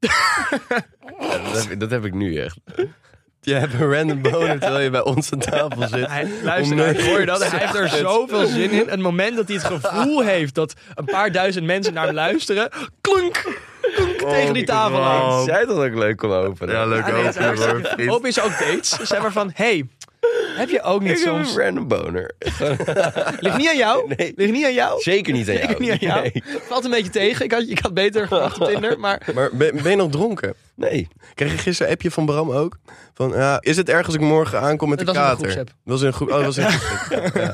[0.00, 2.56] Ja, dat, heb, dat heb ik nu echt.
[3.40, 6.06] Je hebt een random boner terwijl je bij ons aan tafel zit.
[6.06, 7.50] Hij, luister, nou, hoor je dat?
[7.50, 8.88] Hij heeft er zoveel zin in.
[8.88, 12.68] Het moment dat hij het gevoel heeft dat een paar duizend mensen naar hem luisteren.
[13.00, 13.58] Klunk!
[13.94, 15.44] Klunk tegen die tafel aan.
[15.44, 16.74] Zij dat ook leuk kon openen.
[16.74, 18.88] Ja, leuk Ja, hartstikke- Hoop is ook dates.
[19.02, 19.88] Zeg maar van, hey,
[20.56, 21.54] heb je ook niet Ik heb soms...
[21.54, 22.30] een random boner.
[23.40, 24.14] Ligt niet aan jou?
[24.16, 24.32] Nee.
[24.36, 25.00] Ligt niet aan jou?
[25.00, 25.74] Zeker niet aan jou.
[25.78, 26.20] Niet aan jou?
[26.20, 26.42] Nee.
[26.68, 27.44] Valt een beetje tegen.
[27.44, 29.22] Ik had, ik had beter gewacht op Tinder, maar...
[29.34, 30.54] Maar ben, ben je nog dronken?
[30.80, 31.08] Nee.
[31.34, 32.78] Kreeg je gisteren een appje van Bram ook?
[33.14, 35.54] Van, ja, is het erg als ik morgen aankom met de kater?
[35.54, 36.28] Dat was een groep.
[36.28, 37.36] Oh, dat was een groepsapp.
[37.40, 37.52] Ja.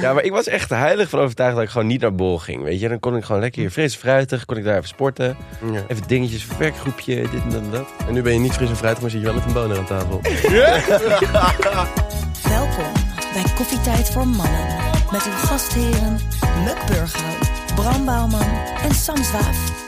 [0.00, 2.62] Ja, maar ik was echt heilig van overtuigd dat ik gewoon niet naar bol ging.
[2.62, 5.36] Weet je, dan kon ik gewoon lekker hier fris fruitig, kon ik daar even sporten.
[5.72, 5.82] Ja.
[5.88, 7.88] Even dingetjes werkgroepje, dit en dat en dat.
[8.06, 9.78] En nu ben je niet fris en fruitig, maar zit je wel met een boner
[9.78, 10.20] aan tafel.
[12.48, 12.92] Welkom
[13.32, 14.66] bij Koffietijd voor Mannen.
[15.12, 16.18] Met uw gastheren
[16.64, 18.48] Muk Burghuis, Bram Bouwman
[18.82, 19.85] en Sam Zwaaf.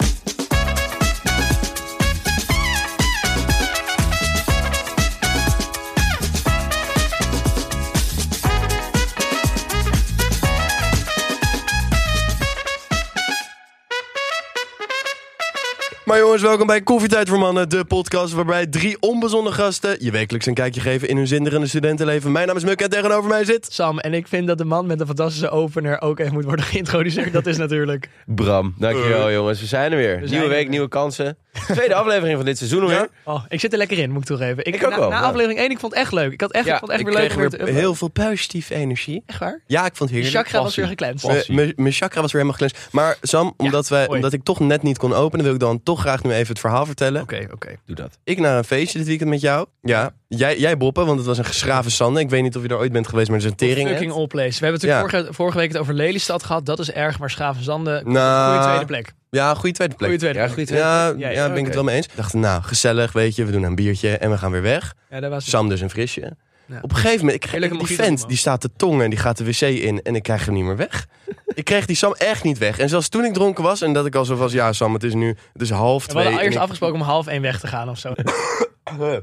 [16.09, 20.47] Maar jongens, welkom bij Koffietijd voor Mannen, de podcast waarbij drie onbezonnen gasten je wekelijks
[20.47, 22.33] een kijkje geven in hun zinderende studentenleven.
[22.33, 23.67] Mijn naam is Muk en tegenover mij zit...
[23.71, 26.65] Sam, en ik vind dat de man met de fantastische opener ook even moet worden
[26.73, 27.33] geïntroduceerd.
[27.33, 28.09] Dat is natuurlijk...
[28.27, 29.61] Bram, dankjewel jongens.
[29.61, 30.19] We zijn er weer.
[30.19, 30.69] zijn nieuwe week, weer.
[30.69, 31.37] nieuwe kansen.
[31.75, 33.09] Tweede aflevering van dit seizoen alweer.
[33.25, 34.65] Oh, ik zit er lekker in, moet ik toegeven.
[34.65, 35.23] Ik ook na, wel, Na ja.
[35.27, 36.33] aflevering 1, ik vond het echt leuk.
[36.33, 37.51] Ik, had echt, Ja, ik vond het echt Ik weer leuk.
[37.51, 39.23] weer weer heel veel positieve energie.
[39.27, 39.61] Echt waar?
[39.67, 40.45] Ja, ik vond het heerlijk.
[40.45, 41.23] chakra was weer geklemd.
[41.27, 42.93] Mijn- Mijn mijn chakra was weer helemaal geklenst.
[42.95, 46.01] Maar Sam, omdat, wij, omdat ik toch net niet kon openen, wil ik dan toch
[46.01, 47.23] graag nu even het verhaal vertellen.
[47.23, 47.77] Oké, oké.
[47.87, 48.19] Doe dat.
[48.25, 49.67] Ik naar een feestje dit weekend met jou.
[49.83, 50.13] Ja.
[50.29, 52.21] Jij, jij Boppen, want het was een geschraven Sande.
[52.21, 53.89] Ik weet niet of je er ooit bent geweest, maar het is een tering.
[53.89, 54.59] Fucking all place.
[54.61, 56.67] We hebben natuurlijk vorige, vorige week het over Lelystad gehad.
[56.67, 59.13] Dat is erg, maar Schravenzande, Nou, goede tweede plek.
[59.31, 60.09] Ja, goede tweede plek.
[60.09, 60.59] Goede tweede Ja, plek.
[60.69, 60.77] goed.
[60.77, 62.07] Ja, ja, Ja, ja, ben ik het wel mee eens.
[62.07, 63.45] Ik dacht, nou, gezellig, weet je.
[63.45, 64.95] We doen een biertje en we gaan weer weg.
[65.11, 65.51] Ja, dat was het.
[65.53, 66.37] Sam dus een frisje.
[66.67, 66.79] Ja.
[66.83, 69.37] Op een gegeven moment, ik kreeg die vent, die staat te tongen en die gaat
[69.37, 71.07] de wc in en ik krijg hem niet meer weg.
[71.47, 72.79] ik kreeg die Sam echt niet weg.
[72.79, 75.03] En zelfs toen ik dronken was en dat ik al zo was, ja Sam, het
[75.03, 76.23] is nu, het is half We twee.
[76.23, 78.13] hadden en eerst ik- afgesproken om half één weg te gaan of zo.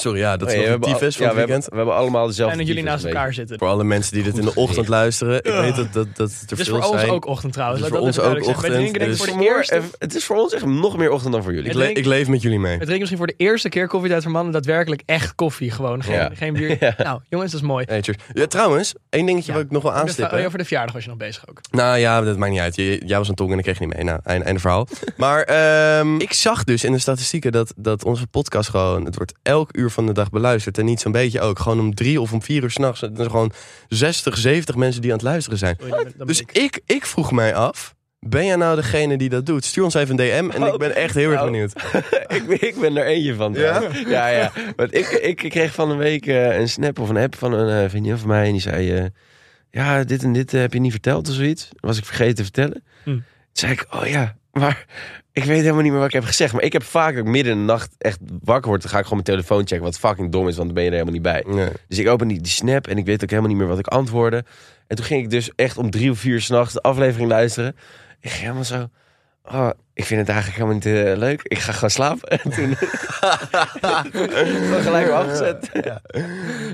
[0.00, 1.40] Sorry, ja, dat is ja, nog we een hebben al- tyfus van ja, het we
[1.40, 1.70] hebben, weekend.
[1.70, 3.58] we hebben allemaal dezelfde Fijn dat jullie naast elkaar zitten.
[3.58, 5.36] Voor alle mensen die dit in de ochtend luisteren.
[5.38, 7.12] Ik weet dat, dat, dat het er Het is veel voor ons zijn.
[7.12, 7.80] ook ochtend trouwens.
[7.82, 8.44] Het is voor ons ook zijn.
[8.56, 9.80] Ochtend, dus- voor de eerste...
[9.98, 11.66] Het is voor ons echt nog meer ochtend dan voor jullie.
[11.70, 12.72] Ik, Het le- ik leef met jullie mee.
[12.72, 15.70] We drinken misschien voor de eerste keer koffietijd voor mannen daadwerkelijk echt koffie.
[15.70, 16.30] Gewoon geen, Ja.
[16.34, 16.76] geen bier.
[16.84, 16.94] Ja.
[16.98, 17.84] Nou, jongens, dat is mooi.
[17.88, 18.02] Hey.
[18.32, 19.58] Ja, trouwens, één dingetje Ja.
[19.58, 20.40] wat ik nog wel aanstippen.
[20.40, 21.60] ja, voor de verjaardag was je nog bezig ook.
[21.70, 22.74] Nou ja, dat maakt niet uit.
[22.76, 24.04] Jij was een tong en ik kreeg je niet mee.
[24.04, 24.88] Nou, einde, einde verhaal.
[25.16, 29.04] Maar ehm, ik zag dus in de statistieken dat, dat onze podcast gewoon...
[29.04, 30.78] Het wordt elk uur van de dag beluisterd.
[30.78, 31.58] En niet zo'n beetje ook.
[31.58, 33.02] Gewoon om drie of om vier uur s'nachts.
[33.02, 33.52] Er zijn gewoon
[33.88, 35.76] 60, 70 mensen die aan het luisteren zijn.
[35.82, 37.94] Oei, dan ben- dan ben Dus ik- ik, ik vroeg mij af...
[38.26, 39.64] Ben jij nou degene die dat doet?
[39.64, 41.72] Stuur ons even een DM en ik ben echt heel erg Nou, benieuwd.
[42.36, 43.52] ik, ben, ik ben er eentje van.
[43.52, 43.82] Ja?
[44.06, 44.52] Ja, ja.
[44.76, 47.84] Want ik, ik kreeg van een week eh, een snap of een app van een
[47.84, 48.46] eh, vriendin van mij.
[48.46, 49.04] En die zei, eh,
[49.70, 51.68] ja, dit en dit heb je niet verteld of zoiets.
[51.80, 52.84] Was ik vergeten te vertellen.
[53.02, 53.10] Hm.
[53.10, 53.22] Toen
[53.52, 54.86] zei ik, oh ja, maar
[55.32, 56.52] ik weet helemaal niet meer wat ik heb gezegd.
[56.52, 58.82] Maar ik heb vaak dat ik midden in de nacht echt wakker word.
[58.82, 60.90] Dan ga ik gewoon mijn telefoon checken, wat fucking dom is, want dan ben je
[60.90, 61.44] er helemaal niet bij.
[61.46, 61.70] Nee.
[61.88, 63.86] Dus ik open die, die snap en ik weet ook helemaal niet meer wat ik
[63.86, 64.44] antwoordde.
[64.86, 67.76] En toen ging ik dus echt om drie of vier s'nachts de aflevering luisteren.
[68.20, 68.88] Ik ging helemaal zo...
[69.44, 71.40] Oh, ik vind het eigenlijk helemaal niet eh, leuk.
[71.42, 72.28] Ik ga gewoon slapen.
[72.28, 72.76] En toen...
[74.82, 75.70] Gelijk afgezet.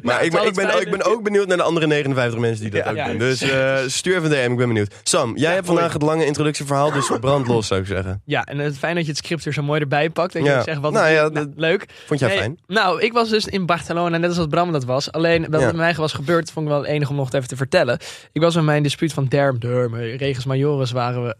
[0.03, 2.71] Maar ik ben, ik, ben, ook- ik ben ook benieuwd naar de andere 59 mensen
[2.71, 2.91] die dat Ja.
[2.91, 3.07] ook Ja.
[3.09, 3.19] doen.
[3.19, 4.95] Dus eh, stuur even een DM, ik ben benieuwd.
[5.03, 8.23] Sam, jij hebt vandaag het lange introductieverhaal, dus brand los zou ik zeggen.
[8.25, 10.33] Ja, en het fijn dat je het script er zo mooi erbij pakt.
[10.33, 10.63] Dat je Ja.
[10.63, 11.87] zegt wat Nou ja, nou, leuk.
[12.07, 12.59] Vond jij Nee, fijn?
[12.67, 15.13] Nou, ik was dus in Barcelona, net als wat Bram dat was.
[15.13, 15.67] Alleen wat Ja.
[15.67, 17.99] met mij was gebeurd, vond ik wel enig om nog even te vertellen.
[18.33, 21.35] Ik was met mijn dispuut van Derm, Derm, Regis Majoris waren we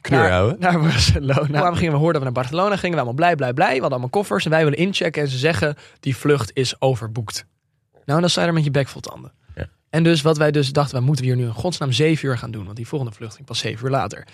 [0.00, 0.87] Knur naar, houden.
[0.88, 1.58] Naar Barcelona.
[1.58, 2.90] Waarom gingen we hoorden dat we naar Barcelona gingen?
[2.96, 3.66] We allemaal blij, blij, blij.
[3.66, 5.22] We hadden allemaal koffers en wij willen inchecken.
[5.22, 7.46] En ze zeggen, die vlucht is overboekt.
[8.04, 9.32] Nou, dan sta je er met je bek vol tanden.
[9.54, 9.68] Ja.
[9.90, 12.50] En dus wat wij dus dachten, we moeten hier nu in godsnaam zeven uur gaan
[12.50, 12.64] doen.
[12.64, 14.26] Want die volgende vlucht ging pas zeven uur later.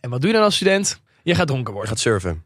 [0.00, 1.00] En wat doe je dan als student?
[1.22, 1.90] Je gaat dronken Je worden.
[1.90, 2.44] gaat surfen.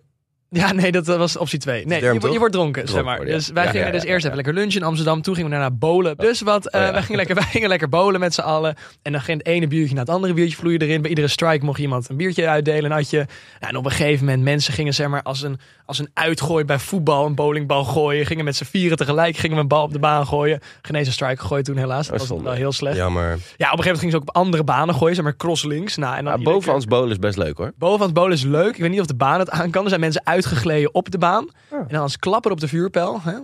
[0.55, 1.87] Ja, nee, dat was optie 2.
[1.87, 3.25] Nee, Derm, je, wordt- je wordt dronken, zeg maar.
[3.25, 5.23] Dus wij gingen dus eerst even lekker lunchen in Amsterdam.
[5.23, 6.17] Toen gingen we daarna bowlen.
[6.17, 6.93] Dus wat, Oh, ja.
[6.93, 8.75] wij, gingen lekker, wij gingen lekker bowlen met z'n allen.
[9.03, 11.01] En dan ging het ene biertje naar het andere biertje vloeien erin.
[11.01, 13.27] Bij iedere strike mocht iemand een biertje uitdelen, een atje.
[13.61, 16.65] Ja, en op een gegeven moment, mensen gingen zeg maar als een, als een uitgooi
[16.65, 18.27] bij voetbal, een bowlingbal gooien.
[18.27, 20.61] Gingen met z'n vieren tegelijk, gingen we een bal op de baan gooien.
[20.83, 22.09] Geen een strike gegooid toen helaas.
[22.09, 22.97] Dat Oh, was wel heel slecht.
[22.97, 23.25] Jammer.
[23.31, 25.97] Ja, op een gegeven moment gingen ze ook op andere banen gooien, zeg maar crosslinks.
[25.97, 27.73] Nou, en dan Ja, iedere boven ons bolen is best leuk hoor.
[27.79, 28.75] Boven aan het bowlen is leuk.
[28.75, 29.83] Ik weet niet of de baan het aan kan.
[29.83, 31.49] Er zijn mensen uitgegleden op de baan.
[31.71, 33.21] En dan als klapper op de vuurpijl.
[33.23, 33.37] Hè?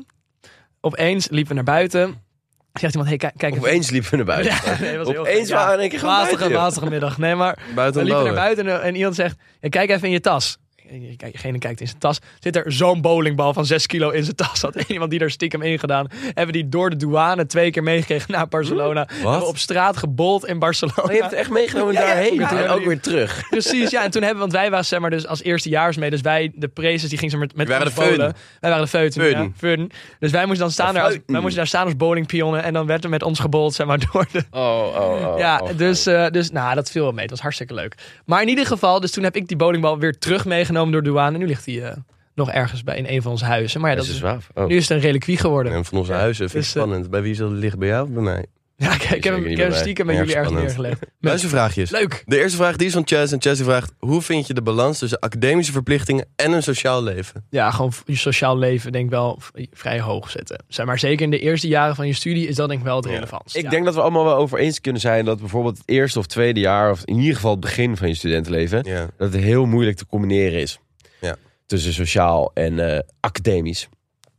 [0.81, 2.29] Opeens liepen we naar buiten.
[2.73, 3.69] Zegt iemand, hey, kijk, kijk even.
[3.69, 4.53] Opeens liepen we naar buiten.
[4.65, 7.19] Ja, nee, was heel Opeens waren we in één keer Lastige, buiten, middag.
[7.19, 10.11] Nee, maar Buiten we liepen naar buiten en, en iemand zegt, ja, kijk even in
[10.11, 10.59] je tas.
[10.91, 12.19] En Degene kijkt in zijn tas.
[12.39, 14.63] Zit er zo'n bowlingbal van 6 kilo in zijn tas.
[14.63, 16.07] Had iemand die daar stiekem in gedaan.
[16.35, 19.09] Hebben die door de douane twee keer meegekregen naar Barcelona.
[19.13, 21.03] Hebben we op straat gebold in Barcelona.
[21.03, 22.35] Oh, je hebt het echt meegenomen Ja, daarheen.
[22.35, 22.63] ja.
[22.65, 23.43] En ook weer terug.
[23.51, 24.05] Precies, ja.
[24.05, 26.11] En toen hebben we, want wij waren zeg maar dus als eerstejaars mee.
[26.11, 28.35] Dus wij, de prezes, die gingen zeg maar met waren ons de feuten.
[28.61, 29.21] Wij waren de feuten.
[29.21, 29.43] Feuten.
[29.43, 29.89] Ja, feuten.
[30.19, 32.63] Dus wij moesten dan staan daar als, wij moesten daar staan als bowlingpionnen.
[32.63, 34.45] En dan werd er met ons gebold, zeg maar, door de...
[34.51, 35.39] Oh, oh, oh.
[35.39, 37.21] ja, oh, dus, eh, dus nou, dat viel wel mee.
[37.21, 37.95] Dat was hartstikke leuk.
[38.25, 41.09] Maar in ieder geval, dus toen heb ik die bowlingbal weer terug meegenomen door de
[41.09, 41.35] douane.
[41.35, 41.97] En nu ligt die eh,
[42.35, 43.81] nog ergens bij in een van onze huizen.
[43.81, 44.23] Maar ja, Dat is.
[44.23, 44.67] Oh.
[44.67, 45.73] nu is het een reliquie geworden.
[45.73, 47.11] En van onze huizen vind ik Dus, eh, spannend.
[47.11, 47.79] Bij wie zal het liggen?
[47.79, 48.47] Bij jou of bij mij?
[48.83, 51.01] Ja, kijk, ik heb hem, ik heb hem stiekem bij Erg jullie ergens neergelegd.
[51.21, 51.91] Luistervraagjes.
[51.91, 52.23] Leuk.
[52.27, 53.33] De eerste vraag die is van Chess.
[53.33, 57.03] En Chess die vraagt: hoe vind je de balans tussen academische verplichtingen en een sociaal
[57.03, 57.45] leven?
[57.51, 59.39] ja, gewoon je sociaal leven denk ik wel
[59.73, 60.65] vrij hoog zetten.
[60.69, 62.97] Zeg maar zeker in de eerste jaren van je studie is dat denk ik wel
[62.97, 63.11] het Ja.
[63.13, 63.57] relevantst.
[63.57, 63.71] Ik Ja.
[63.71, 66.61] denk dat we allemaal wel over eens kunnen zijn dat bijvoorbeeld het eerste of tweede
[66.61, 69.07] jaar, of in ieder geval het begin van je studentenleven, Ja.
[69.17, 70.79] dat het heel moeilijk te combineren is.
[71.21, 71.37] Ja.
[71.67, 73.89] Tussen sociaal en eh, academisch.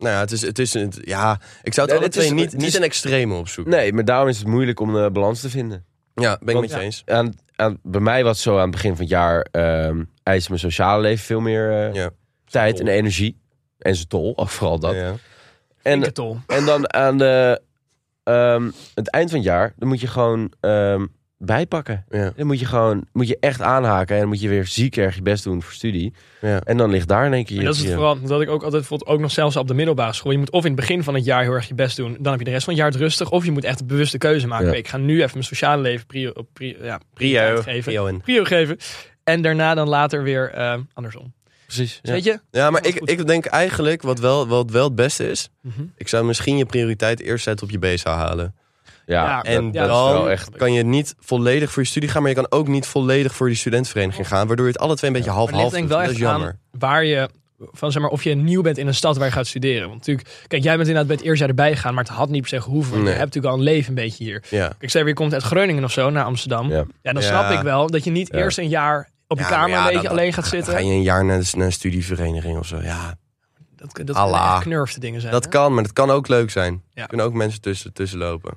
[0.02, 0.72] Nou ja, het is, het is
[1.04, 3.72] ja, ik zou het Nee, alle het twee is- niet, niet is- een extreme opzoeken.
[3.72, 5.84] Nee, maar daarom is het moeilijk om de balans te vinden.
[6.14, 7.02] Ja, ben ik Want- met je eens.
[7.06, 10.48] Aan, aan, bij mij was het zo aan het begin van het jaar ehm eiste
[10.48, 12.10] mijn sociale leven veel meer eh, Ja.
[12.44, 12.86] tijd Tol.
[12.86, 13.40] en energie.
[13.78, 14.94] En zijn tol, ook vooral dat.
[14.94, 15.14] Ja.
[15.82, 16.38] En, tol.
[16.46, 17.60] en dan aan de,
[18.24, 21.06] ehm, het eind van het jaar, dan moet je gewoon ehm,
[21.44, 22.04] bijpakken.
[22.10, 22.32] Ja.
[22.36, 25.14] Dan moet je gewoon moet je echt aanhaken en dan moet je weer ziek erg
[25.14, 26.12] je best doen voor studie.
[26.40, 26.60] Ja.
[26.60, 27.68] En dan ligt daar in één keer En je...
[27.68, 30.12] dat is het vooral, dat ik ook altijd vond, ook nog zelfs op de middelbare
[30.12, 30.32] school.
[30.32, 32.16] Je moet of in het begin van het jaar heel erg je best doen.
[32.20, 33.30] Dan heb je de rest van het jaar het rustig.
[33.30, 34.66] Of je moet echt een bewuste keuze maken.
[34.66, 34.72] Ja.
[34.72, 37.82] Ik ga nu even mijn sociale leven prio, pri, ja, prioriteit geven.
[37.82, 38.20] Prio in.
[38.20, 38.76] Prio geven.
[39.24, 41.32] En daarna dan later weer eh, andersom.
[41.66, 41.98] Precies.
[42.02, 42.12] Dus ja.
[42.12, 42.40] Weet je?
[42.58, 43.10] Ja, maar ik, goed.
[43.10, 45.48] ik denk eigenlijk wat wel, wat wel het beste is.
[45.60, 45.82] Mhm.
[45.96, 48.54] Ik zou misschien je prioriteit eerst zetten op je BSA halen.
[49.06, 50.56] Ja, Ja, En dat, dan echt...
[50.56, 53.46] kan je niet volledig voor je studie gaan, maar je kan ook niet volledig voor
[53.48, 54.46] die studentenvereniging gaan.
[54.46, 55.88] Waardoor je het alle twee een beetje half-half doet.
[55.88, 56.58] wel Dat is jammer.
[56.78, 57.28] waar je...
[57.72, 59.82] Van, zeg maar, of je nieuw bent in een stad waar je gaat studeren.
[59.88, 62.28] Want natuurlijk, kijk, jij bent inderdaad bij het eerste jaar erbij gegaan, maar het had
[62.28, 62.92] niet per se gehoeven.
[62.96, 63.02] Nee.
[63.02, 64.44] Je hebt natuurlijk al een leven een beetje hier.
[64.50, 64.72] Ja.
[64.78, 66.70] Ik zeg, je komt uit Groningen of zo naar Amsterdam.
[66.70, 66.84] Ja.
[67.02, 67.28] Ja, dan Ja.
[67.28, 70.32] snap ik wel dat je niet eerst een jaar op je kamer een beetje alleen
[70.32, 70.72] gaat Dan zitten.
[70.72, 72.78] ga je een jaar naar, de, naar een studievereniging of zo.
[72.82, 73.14] Ja,
[73.76, 75.32] Dat, dat knurfde dingen zijn.
[75.32, 75.50] dat hè?
[75.50, 76.82] kan, maar dat kan ook leuk zijn.
[76.94, 78.54] Er kunnen ook mensen tussen, tussen lopen.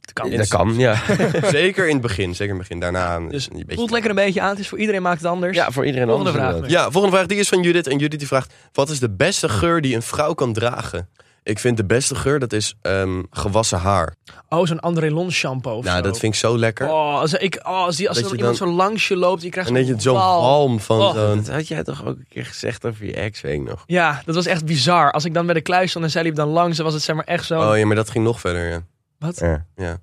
[0.00, 0.30] Dat kan.
[0.30, 1.02] Dat kan, ja.
[1.50, 2.80] zeker in het begin, zeker in het begin.
[2.80, 3.74] Daarna een Dus beetje...
[3.74, 4.48] voelt lekker een beetje aan.
[4.50, 5.56] Het is voor iedereen maakt het anders.
[5.56, 6.56] Ja, voor iedereen Volgende anders.
[6.58, 6.70] vraag.
[6.70, 7.86] Ja, volgende vraag die is van Judith.
[7.86, 11.08] En Judith die vraagt, wat is de beste geur die een vrouw kan dragen?
[11.42, 14.14] Ik vind de beste geur, dat is ehm, gewassen haar.
[14.48, 16.02] Oh, zo'n André Lons shampoo of nou, zo.
[16.02, 16.88] dat vind ik zo lekker.
[16.88, 19.08] Oh, als, ik, oh, als, die, als Dat er dan je iemand dan- zo langs
[19.08, 21.14] je loopt, je krijgt en dat je zo'n van Oh.
[21.14, 21.36] zo'n...
[21.36, 23.84] Dat had jij toch ook een keer gezegd over je ex, weet ik nog.
[23.86, 25.12] Ja, dat was echt bizar.
[25.12, 27.02] Als ik dan bij de kluis stond en zij liep dan langs, dan was het
[27.02, 27.70] zeg maar echt zo...
[27.70, 28.82] Oh ja, maar dat ging nog verder, ja.
[29.20, 29.38] Wat?
[29.38, 29.66] Ja.
[29.76, 29.98] Ja.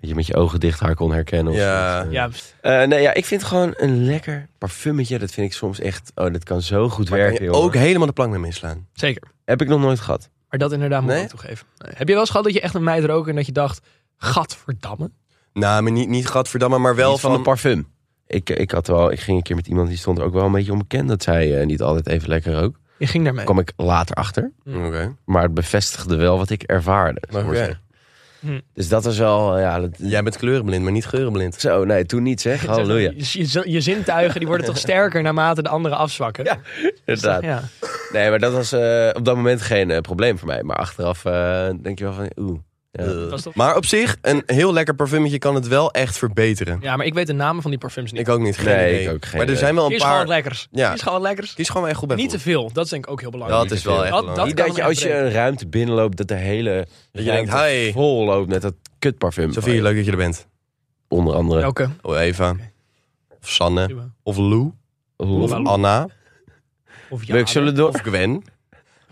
[0.00, 1.52] Dat je met je ogen dicht haar kon herkennen.
[1.52, 2.02] Of Ja.
[2.04, 2.10] zo.
[2.10, 2.28] Ja,
[2.60, 5.18] Eh, nee, ja, ik vind gewoon een lekker parfummetje.
[5.18, 6.12] Dat vind ik soms echt...
[6.14, 7.66] Oh, dat kan zo goed Maar werken, kan je jongen.
[7.68, 8.86] ook helemaal de plank mee mislaan.
[8.92, 9.22] zeker.
[9.44, 10.30] Heb ik nog nooit gehad.
[10.50, 11.26] Maar dat inderdaad moet ik Nee?
[11.26, 11.66] toegeven.
[11.78, 11.92] Nee.
[11.96, 13.80] Heb je wel eens gehad dat je echt een meid rook en dat je dacht...
[14.16, 15.10] Gadverdamme.
[15.52, 17.38] Nou, maar niet, niet gadverdamme, maar wel Niet van van...
[17.38, 17.86] een parfum.
[18.26, 20.44] Ik, ik, had wel, ik ging een keer met iemand die stond er ook wel
[20.44, 21.08] een beetje onbekend.
[21.08, 22.78] Dat zij eh, niet altijd even lekker rook.
[22.98, 23.44] Je ging daarmee.
[23.44, 24.50] kwam ik later achter.
[24.66, 25.14] Oké.
[25.24, 27.22] Maar het bevestigde wel wat ik ervaarde.
[27.30, 27.42] zal
[28.40, 28.60] Hm.
[28.74, 29.58] Dus dat was wel...
[29.58, 31.54] Ja, dat, Jij bent kleurenblind, maar niet geurenblind.
[31.54, 32.66] Zo, nee, toen niet zeg.
[32.66, 33.12] Halleluja.
[33.16, 36.44] Je, je, je zintuigen die worden toch sterker naarmate de andere afzwakken.
[36.44, 36.58] Ja,
[37.04, 37.42] Inderdaad.
[37.42, 37.62] Ja.
[38.12, 40.62] Nee, maar dat was eh, op dat moment geen eh, probleem voor mij.
[40.62, 42.30] Maar achteraf eh, denk je wel van...
[42.36, 42.58] Oeh.
[42.98, 43.04] Ja.
[43.04, 43.30] Eh.
[43.30, 46.78] Was Maar op zich, een heel lekker parfummetje kan het wel echt verbeteren.
[46.80, 48.20] ja, maar ik weet de namen van die parfums niet.
[48.20, 49.04] Ik ook niet, geen Nee, idee.
[49.06, 49.56] ik ook geen maar er idee.
[49.56, 50.26] zijn wel een Kies gewoon paar...
[50.26, 50.68] wat lekkers.
[50.70, 50.90] Ja.
[50.92, 51.54] Kies gewoon lekkers.
[51.54, 52.70] Kies gewoon echt goed bij Niet te veel.
[52.72, 53.68] Dat is denk ik ook heel belangrijk.
[53.68, 54.56] Dat is wel echt Dat- belangrijk.
[54.56, 56.16] dat Niet dat je als je een ruimte binnenloopt...
[56.16, 59.52] dat de hele Dat je denkt, vol loopt met dat kutparfum.
[59.52, 60.46] Sofie, leuk dat je er bent.
[61.08, 61.60] Onder andere.
[61.60, 61.88] Welke?
[62.02, 62.56] Oh, Eva.
[63.42, 63.88] Of Sanne.
[64.22, 64.72] Of Lou.
[65.16, 66.06] Of Anna.
[67.10, 67.88] Of door...
[67.88, 68.44] Of Gwen.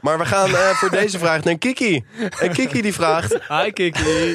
[0.06, 2.04] Maar we gaan eh, voor deze vraag naar Kiki.
[2.40, 3.38] En Kiki die vraagt...
[3.48, 4.34] Hi Kiki.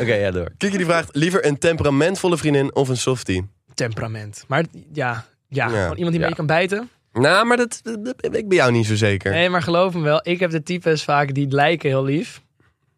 [0.00, 0.52] Oké, ja, door.
[0.56, 3.48] Kiki die vraagt liever een temperamentvolle vriendin of een softie?
[3.74, 4.44] Temperament.
[4.48, 5.80] Maar ja, Ja, Ja.
[5.82, 6.18] gewoon iemand die Ja.
[6.20, 6.90] beetje kan bijten.
[7.12, 9.32] Nou, maar dat, dat, dat ben ik bij jou niet zo zeker.
[9.32, 10.20] Nee, maar geloof me wel.
[10.22, 12.40] Ik heb de types vaak die lijken heel lief.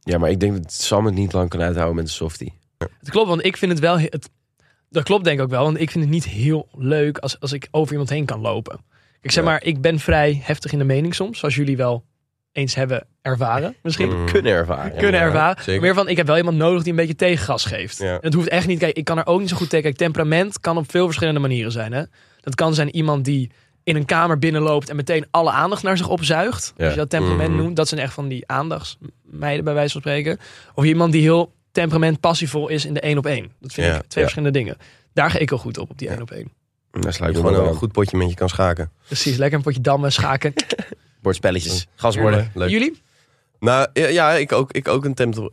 [0.00, 2.52] Ja, maar ik denk dat Sam het niet lang kan uithouden met een softie.
[2.78, 3.98] Het klopt, want ik vind het wel...
[3.98, 4.28] he- Het,
[4.90, 7.52] dat klopt denk ik ook wel, want ik vind het niet heel leuk als, als
[7.52, 8.80] ik over iemand heen kan lopen.
[9.20, 12.04] Ik zeg maar, ik ben vrij heftig in de mening soms, zoals jullie wel
[12.52, 13.74] eens hebben ervaren.
[13.82, 14.26] Misschien Mm.
[14.26, 14.92] Kunnen ervaren.
[14.96, 15.62] kunnen Ja, ervaren.
[15.62, 15.80] zeker.
[15.82, 17.98] Meer van, ik heb wel iemand nodig die een beetje tegengas geeft.
[17.98, 18.12] Ja.
[18.14, 19.84] En het hoeft echt niet, kijk, ik kan er ook niet zo goed tegen.
[19.84, 21.92] Kijk, temperament kan op veel verschillende manieren zijn.
[21.92, 22.02] Hè?
[22.40, 23.50] Dat kan zijn iemand die
[23.84, 26.72] in een kamer binnenloopt en meteen alle aandacht naar zich opzuigt.
[26.76, 26.84] Ja.
[26.84, 27.58] Als je dat temperament Mhm.
[27.62, 30.38] noemt, dat zijn echt van die aandachtsmeiden bij wijze van spreken.
[30.74, 33.52] Of iemand die heel temperament passievol is in de één op één.
[33.60, 34.76] Dat vind ik twee verschillende dingen.
[35.12, 36.52] Daar ga ik wel goed op, op die één op één.
[36.92, 38.90] Je sluit gewoon een goed potje met je kan schaken.
[39.06, 40.52] Precies, lekker een potje dammen, schaken.
[41.22, 41.86] Bordspelletjes.
[41.94, 42.50] Gasborden.
[42.54, 42.68] Leuk.
[42.70, 43.02] Jullie?
[43.60, 45.48] Nou ja, ja, ik ook, ik ook een temper,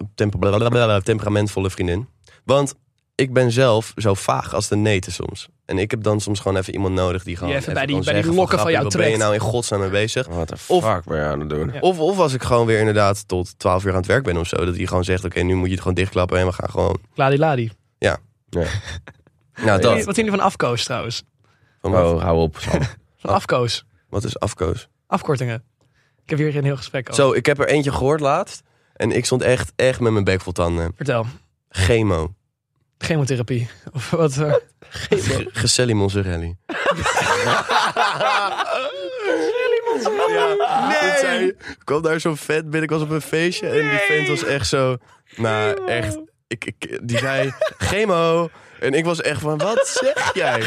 [1.04, 2.08] temperamentvolle vriendin.
[2.44, 2.74] Want
[3.16, 5.48] ik ben zelf zo vaag als de neten soms.
[5.66, 8.04] En ik heb dan soms gewoon even iemand nodig die gewoon even bij die- kan
[8.06, 9.90] bij die zeggen lokken van "Grappie, jou Wat ben je trekt." nou in godsnaam mee
[9.90, 10.28] bezig?
[10.28, 11.72] Wat de Of- fuck ben je aan het doen?
[11.74, 11.80] Ja.
[11.80, 14.48] Of, of als ik gewoon weer inderdaad tot 12 uur aan het werk ben of
[14.48, 14.66] zo.
[14.66, 17.00] Dat hij gewoon zegt, oké, nu moet je het gewoon dichtklappen en we gaan gewoon...
[17.16, 17.72] Ladi ladi.
[19.56, 19.94] Nou, Wat dat.
[19.94, 21.24] vinden jullie van afkoos trouwens?
[21.82, 22.58] Van wat, Oh, hou op.
[22.60, 22.80] Sam.
[23.26, 23.86] Van afkoos.
[24.10, 24.88] wat is afkoos?
[25.08, 25.64] Afkortingen.
[26.24, 27.24] Ik heb hier geen heel gesprek over.
[27.24, 28.62] Zo, ik heb er eentje gehoord laatst.
[28.96, 30.92] En ik stond echt, echt met mijn bek vol tanden.
[30.96, 31.26] Vertel.
[31.70, 32.34] Chemo.
[32.98, 33.70] Chemotherapie.
[33.94, 34.38] Of wat?
[34.38, 34.54] eh,
[35.52, 36.56] Geselli mozzarelli.
[41.22, 41.56] Nee!
[41.84, 42.84] kwam daar zo'n vent binnen.
[42.84, 44.98] Ik was op een feestje en die vent was echt zo...
[45.36, 46.18] Nou, echt...
[46.48, 48.50] Ik, ik, die zei, chemo.
[48.86, 50.62] En ik was echt van, wat zeg jij?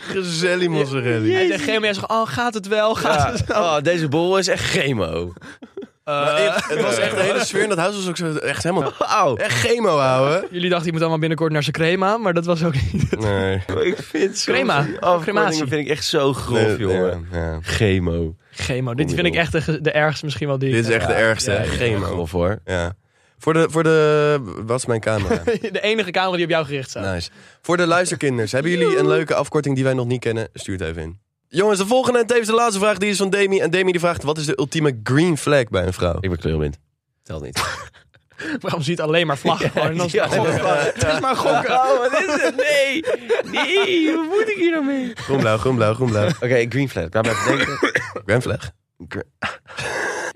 [0.00, 1.32] Gezellig mozzarella.
[1.32, 1.84] Hij zegt chemo.
[1.84, 2.94] Jij zegt, oh, gaat het wel?
[2.94, 3.62] Gaat het wel?
[3.62, 5.32] Oh, deze bol is echt chemo.
[6.04, 8.62] Maar ik- het was echt de hele sfeer in dat huis was ook zo echt
[8.62, 8.92] helemaal...
[8.98, 9.36] Auw.
[9.36, 10.44] Echt chemo houden.
[10.50, 12.16] Jullie dachten, je moet allemaal binnenkort naar zijn crema.
[12.16, 13.20] Maar dat was ook niet.
[13.20, 13.54] Nee.
[13.90, 14.82] Ik vind soms Crema.
[14.82, 15.66] die afkortingen Crematie.
[15.66, 17.28] vind ik echt zo grof, Nee, jongen.
[17.32, 17.58] ja, ja.
[17.62, 18.34] Chemo.
[18.50, 18.94] Chemo.
[18.94, 20.72] Dit vind ik echt de, ge- de ergste misschien wel die.
[20.72, 21.64] Dit is echt de ergste, hè?
[21.66, 21.76] Chemo.
[21.98, 22.06] chemo.
[22.06, 22.58] Grof hoor.
[22.64, 22.92] Ja.
[23.38, 24.40] Voor de, voor de...
[24.66, 25.42] Wat is mijn camera?
[25.72, 27.14] de enige camera die op jou gericht staat.
[27.14, 27.30] Nice.
[27.62, 28.52] Voor de luisterkinders.
[28.52, 30.48] Hebben jullie een leuke afkorting die wij nog niet kennen?
[30.54, 31.18] Stuur het even in.
[31.48, 33.60] Jongens, de volgende en tevens de laatste vraag die is van Demi.
[33.60, 36.16] En Demi die vraagt, wat is de ultieme green flag bij een vrouw?
[36.20, 36.78] Ik ben kleurblind.
[37.22, 37.60] Telt niet.
[38.60, 40.08] Waarom ziet alleen maar vlaggen gewoon?
[40.08, 40.84] Ja, maar gokken.
[40.84, 41.70] Het is maar gokken.
[41.74, 42.56] Oh, wat is het?
[42.56, 43.04] Nee.
[43.52, 45.10] Nee, wat moet ik hier nou mee?
[45.14, 46.26] Groenblauw, groenblauw, groenblauw.
[46.28, 47.06] Oké, green flag.
[47.10, 47.78] Laat me even denken.
[48.26, 48.70] Green flag.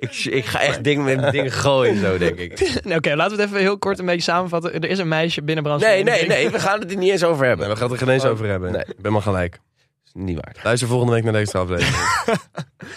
[0.02, 2.52] Ik, ik ga echt dingen met dingen gooien zo, denk ik.
[2.96, 4.74] Oké, laten we het even heel kort een beetje samenvatten.
[4.74, 5.80] Er is een meisje binnen Brand.
[5.80, 6.50] Nee, nee, nee.
[6.50, 7.66] We gaan het er niet eens over hebben.
[7.66, 8.72] Nee, we gaan het er geen eens over hebben.
[8.72, 8.84] Nee.
[8.86, 9.58] Ik ben maar gelijk.
[10.14, 10.56] Niet waar.
[10.62, 11.96] Luister volgende week naar deze aflevering.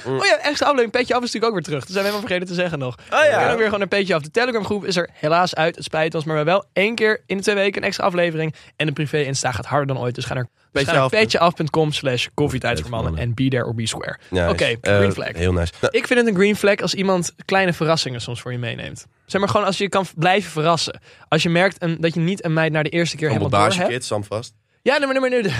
[0.05, 0.91] Oh ja, extra aflevering.
[0.91, 1.79] Petje af is natuurlijk ook weer terug.
[1.79, 2.95] Dat zijn we helemaal vergeten te zeggen nog.
[3.11, 4.21] Oh We kunnen ook weer gewoon een petje af.
[4.21, 5.75] De Telegram groep is er helaas uit.
[5.75, 8.05] Het spijt ons, maar we hebben wel één keer in de twee weken een extra
[8.05, 8.55] aflevering.
[8.75, 10.15] En de privé Insta gaat harder dan ooit.
[10.15, 11.09] Dus ga naar Petjeaf.
[11.09, 13.17] petjeaf.com slash koffietijd voor mannen.
[13.17, 14.17] En be there or be square.
[14.29, 14.49] Nice.
[14.49, 15.31] Oké, Eh, green flag.
[15.33, 15.73] Heel nice.
[15.81, 19.05] Nou, Ik vind het een green flag als iemand kleine verrassingen soms voor je meeneemt.
[19.25, 20.99] Zeg maar gewoon als je kan blijven verrassen.
[21.27, 23.59] Als je merkt een, dat je niet een meid naar de eerste keer een helemaal
[23.69, 23.89] door hebt.
[23.89, 24.53] kit, Sam vast.
[24.85, 25.41] Ja, maar, nee, maar nee.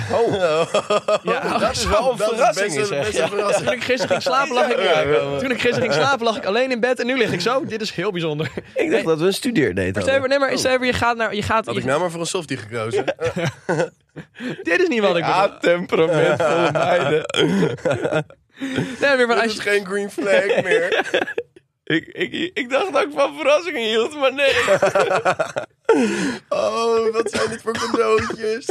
[1.24, 2.90] Ja, dat is wel een is verrassing, best
[3.20, 3.66] verrassing.
[3.66, 4.78] Toen ik gisteren ging slapen, lag ik,
[5.40, 7.66] toen ik gisteren ging slapen, lag ik alleen in bed en nu lig ik zo.
[7.66, 8.52] Dit is heel bijzonder.
[8.76, 10.30] Ik dacht dat we een studeerdate hadden.
[10.30, 12.26] nee, maar je voor, je gaat naar, je gaat, Had ik nou maar voor een
[12.26, 13.06] softie gekozen.
[14.64, 15.60] dit is niet wat ik bedoel.
[15.60, 17.26] temperamentvolle meiden.
[19.00, 21.06] Nee, maar als is geen green flag meer.
[21.84, 24.54] Ik, ik, ik dacht dat ik van verrassingen hield, maar nee.
[26.50, 28.70] Oh, wat zijn dit voor cadeautjes?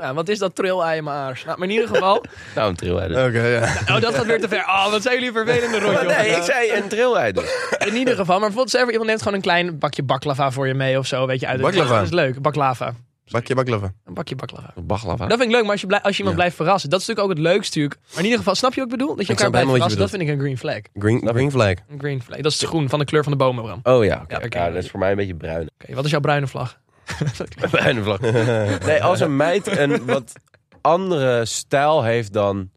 [0.00, 1.44] ja, wat is dat trill in mijn aars?
[1.44, 2.24] Nou, maar in ieder geval,
[2.54, 3.26] Nou, een trilrijder.
[3.26, 3.94] Oké, ja.
[3.94, 4.58] oh, dat gaat weer te ver.
[4.58, 6.06] Oh, wat zijn jullie vervelende rondje.
[6.06, 7.44] Nee, ik zei een trilrijder.
[7.86, 10.98] In ieder geval, maar bijvoorbeeld, iemand neemt gewoon een klein bakje baklava voor je mee
[10.98, 11.94] of zo, weet je, uit de Baklava?
[11.94, 12.94] Dat is leuk, baklava.
[13.30, 13.92] Bakje baklava.
[14.04, 14.72] Een bakje baklava.
[14.82, 15.26] Baklava.
[15.26, 16.42] Dat vind ik leuk, maar als je, blij- als je iemand Ja.
[16.42, 18.00] blijft verrassen, dat is natuurlijk ook het leukste natuurlijk.
[18.08, 19.16] Maar in ieder geval, snap je wat ik bedoel?
[19.16, 20.80] Dat je elkaar blijft verrassen, dat vind ik een green flag.
[20.94, 21.74] Green, green flag.
[21.88, 22.40] Een green flag.
[22.40, 23.78] Dat is groen, van de kleur van de bomen, Bram.
[23.78, 24.34] Oké, Oh ja, oké.
[24.38, 24.58] Ja, oké.
[24.58, 25.70] Ja, dat is voor mij een beetje bruin.
[25.88, 26.78] wat is jouw bruine vlag?
[27.70, 28.20] Bruine vlag.
[28.86, 30.32] Nee, als een meid een wat
[30.80, 32.70] andere stijl heeft dan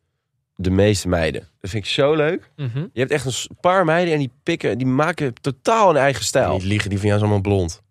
[0.55, 1.47] de meeste meiden.
[1.61, 2.51] Dat vind ik zo leuk.
[2.55, 2.79] Mhm.
[2.93, 6.53] Je hebt echt een paar meiden en die pikken, die maken totaal een eigen stijl.
[6.53, 7.81] Niet liegen, die van jou allemaal blond.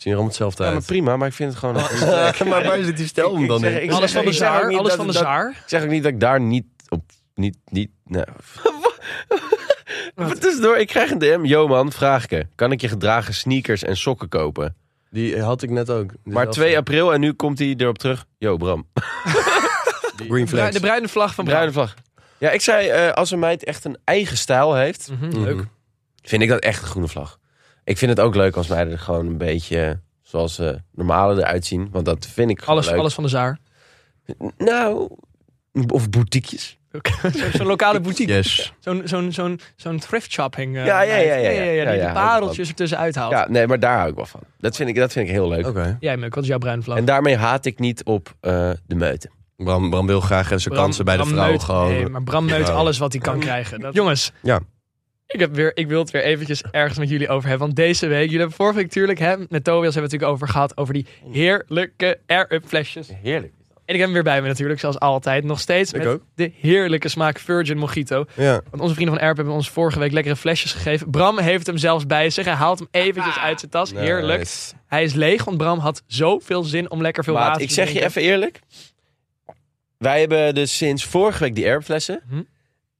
[0.00, 0.86] Zien er allemaal hetzelfde Ja, maar uit.
[0.86, 1.74] prima, maar ik vind het gewoon...
[2.50, 3.82] maar waar zit die stel hem Ik dan zeg- in?
[3.82, 5.48] ik Alles zeg- van de ik zeg ook zaar, alles van de zaar.
[5.50, 7.02] Ik zeg ook niet dat ik daar niet op...
[7.34, 8.26] Niet, niet, nou.
[10.14, 11.40] Wat tussendoor, ik krijg een DM.
[11.44, 12.48] Yo man, vraagje.
[12.54, 14.76] Kan ik je gedragen sneakers en sokken kopen?
[15.10, 16.10] Die had ik net ook.
[16.24, 18.24] Maar 2 april en nu komt hij erop terug.
[18.38, 18.86] Yo Bram.
[20.28, 20.46] Green.
[20.46, 21.56] De bruine vlag van Bram.
[21.56, 21.94] Bruine vlag.
[22.38, 25.40] Ja, ik zei, eh, als een meid echt een eigen stijl heeft, Mhm, Mhm.
[25.42, 25.64] Leuk.
[26.22, 27.38] vind ik dat echt een groene vlag.
[27.90, 31.66] Ik vind het ook leuk als meiden er gewoon een beetje zoals ze normale eruit
[31.66, 31.88] zien.
[31.92, 32.98] Want dat vind ik Alles, leuk.
[32.98, 33.58] alles van de zaar.
[34.58, 35.08] Nou,
[35.88, 36.78] of boutiquejes.
[37.38, 38.32] Zo- Zo'n lokale boutique.
[38.34, 38.72] Yes.
[38.80, 40.76] Zo'n zo'n zo'n zo'n thrift shopping.
[40.76, 41.60] eh, Ja, ja, ja, ja, ja.
[41.60, 43.32] die Ja, de ja, pareltjes ertussen uithaalt.
[43.32, 44.40] Ja, nee, maar daar hou ik wel van.
[44.58, 45.66] Dat vind ik, dat vind ik heel leuk.
[45.66, 45.96] Oké.
[46.00, 46.96] Jij, Muk, wat is jouw bruine vlag?
[46.96, 49.30] En daarmee haat ik niet op eh, de meuten.
[49.56, 51.88] Bram, Bram wil graag zijn Bram- kansen bij de vrouw gewoon.
[51.88, 52.72] Nee, maar Bram neut Ja.
[52.72, 53.80] alles wat hij kan krijgen.
[53.80, 54.32] Dat- Jongens.
[54.42, 54.60] Ja.
[55.32, 57.66] Ik, heb weer, ik wil het weer eventjes ergens met jullie over hebben.
[57.66, 60.32] Want deze week, jullie hebben vorige week natuurlijk, hè, met Tobias hebben we het natuurlijk
[60.32, 60.76] over gehad.
[60.76, 63.08] Over die heerlijke air-up flesjes.
[63.22, 63.52] Heerlijk.
[63.84, 65.44] En ik heb hem weer bij me natuurlijk, zoals altijd.
[65.44, 66.22] Nog steeds Ik met ook.
[66.34, 68.24] de heerlijke smaak Virgin Mojito.
[68.36, 68.60] Ja.
[68.70, 71.10] Want onze vrienden van Airp hebben ons vorige week lekkere flesjes gegeven.
[71.10, 72.44] Bram heeft hem zelfs bij zich.
[72.44, 73.90] Hij haalt hem eventjes uit zijn tas.
[73.92, 74.48] Heerlijk.
[74.86, 77.74] Hij is leeg, want Bram had zoveel zin om lekker veel Maat, water ik te
[77.74, 78.10] zeg je drinken.
[78.20, 78.60] even eerlijk.
[79.98, 82.22] Wij hebben dus sinds vorige week die airflessen.
[82.28, 82.40] Mhm.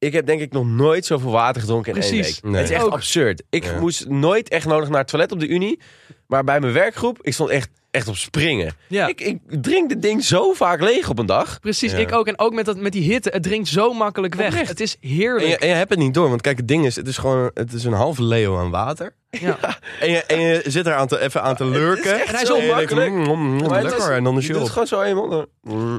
[0.01, 2.39] Ik heb denk ik nog nooit zoveel water gedronken in één week.
[2.43, 2.55] Nee.
[2.61, 2.93] Het is echt Ook.
[2.93, 3.43] absurd.
[3.51, 3.81] Ik Ja.
[3.81, 5.81] moest nooit echt nodig naar het toilet op de Unie.
[6.27, 8.75] Maar bij mijn werkgroep, ik stond echt, echt op springen.
[8.87, 9.07] Ja.
[9.07, 11.61] Ik, ik drink dit ding zo vaak leeg op een dag.
[11.61, 11.99] Precies, Ja.
[11.99, 12.27] ik ook.
[12.27, 13.31] En ook met, dat, met die hitte.
[13.33, 14.49] Het drinkt zo makkelijk weg.
[14.49, 14.69] Oprecht.
[14.69, 15.47] Het is En heerlijk.
[15.49, 17.51] je, en je hebt het niet door, want kijk, het ding is, het is gewoon,
[17.55, 19.15] het is een halve leo aan water.
[19.31, 19.59] Ja.
[20.01, 22.15] En je, en je zit er aan te, even aan te lurken.
[22.15, 23.11] echt En hij is zo zo En je denkt, makkelijk.
[23.13, 25.47] mm, mm, mm, het lekker, is- en dan is Je het gewoon zo eenmaal.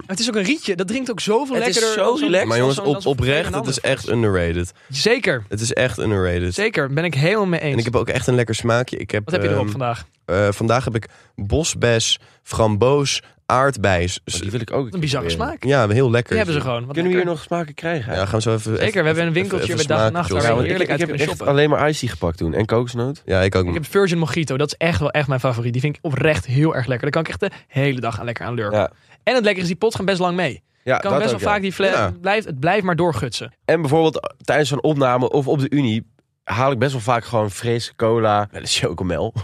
[0.06, 0.76] Het is ook een rietje.
[0.76, 2.04] Dat drinkt ook zoveel Het is lekkerder.
[2.04, 2.48] zo dan zo'n- relaxed.
[2.48, 4.72] Maar jongens, op, oprecht, het is echt underrated.
[4.90, 6.54] Zeker, Het is echt underrated.
[6.54, 6.94] zeker.
[6.94, 7.74] Ben ik helemaal mee eens.
[7.74, 8.98] En ik heb ook echt een lekker smaakje.
[8.98, 10.06] Ik heb, Wat heb je erop ehm, vandaag?
[10.26, 13.22] eh, vandaag heb ik bosbes, framboos,
[13.52, 14.20] aardbeis.
[14.34, 14.94] Oh, die wil ik ook.
[14.94, 15.58] Een bizarre proberen.
[15.60, 15.64] smaak.
[15.64, 16.30] Ja, heel lekker.
[16.36, 16.88] Die hebben ze gewoon.
[16.92, 18.14] Kunnen we hier nog smaken krijgen?
[18.14, 18.78] Ja, gaan we zo even.
[18.78, 20.92] Zeker, we hebben een winkeltje bij dag en nacht waar Ja, we want heerlijk ik,
[20.92, 21.48] uit ik heb kunnen echt shoppen.
[21.48, 22.54] alleen maar iced gepakt toen.
[22.54, 23.22] En kokosnoot.
[23.26, 23.68] Ja, ik ook.
[23.68, 24.58] Ik heb Virgin Mojito.
[24.58, 25.72] Dat is echt wel echt mijn favoriet.
[25.74, 27.12] Die vind ik oprecht heel erg lekker.
[27.12, 28.80] Daar kan ik echt de hele dag aan lekker aan lurken.
[28.80, 28.92] Ja.
[29.24, 30.64] En het lekker is, die pot gaat best lang mee.
[30.84, 31.54] Ja, Ik kan dat best ook, wel ja.
[31.54, 31.92] vaak die fles...
[31.92, 32.06] Ja.
[32.06, 33.54] Het, blijft, het blijft maar doorgutsen.
[33.66, 36.11] En bijvoorbeeld tijdens zo'n opname of op de Unie
[36.44, 39.34] haal ik best wel vaak gewoon frisse cola met een chocomel.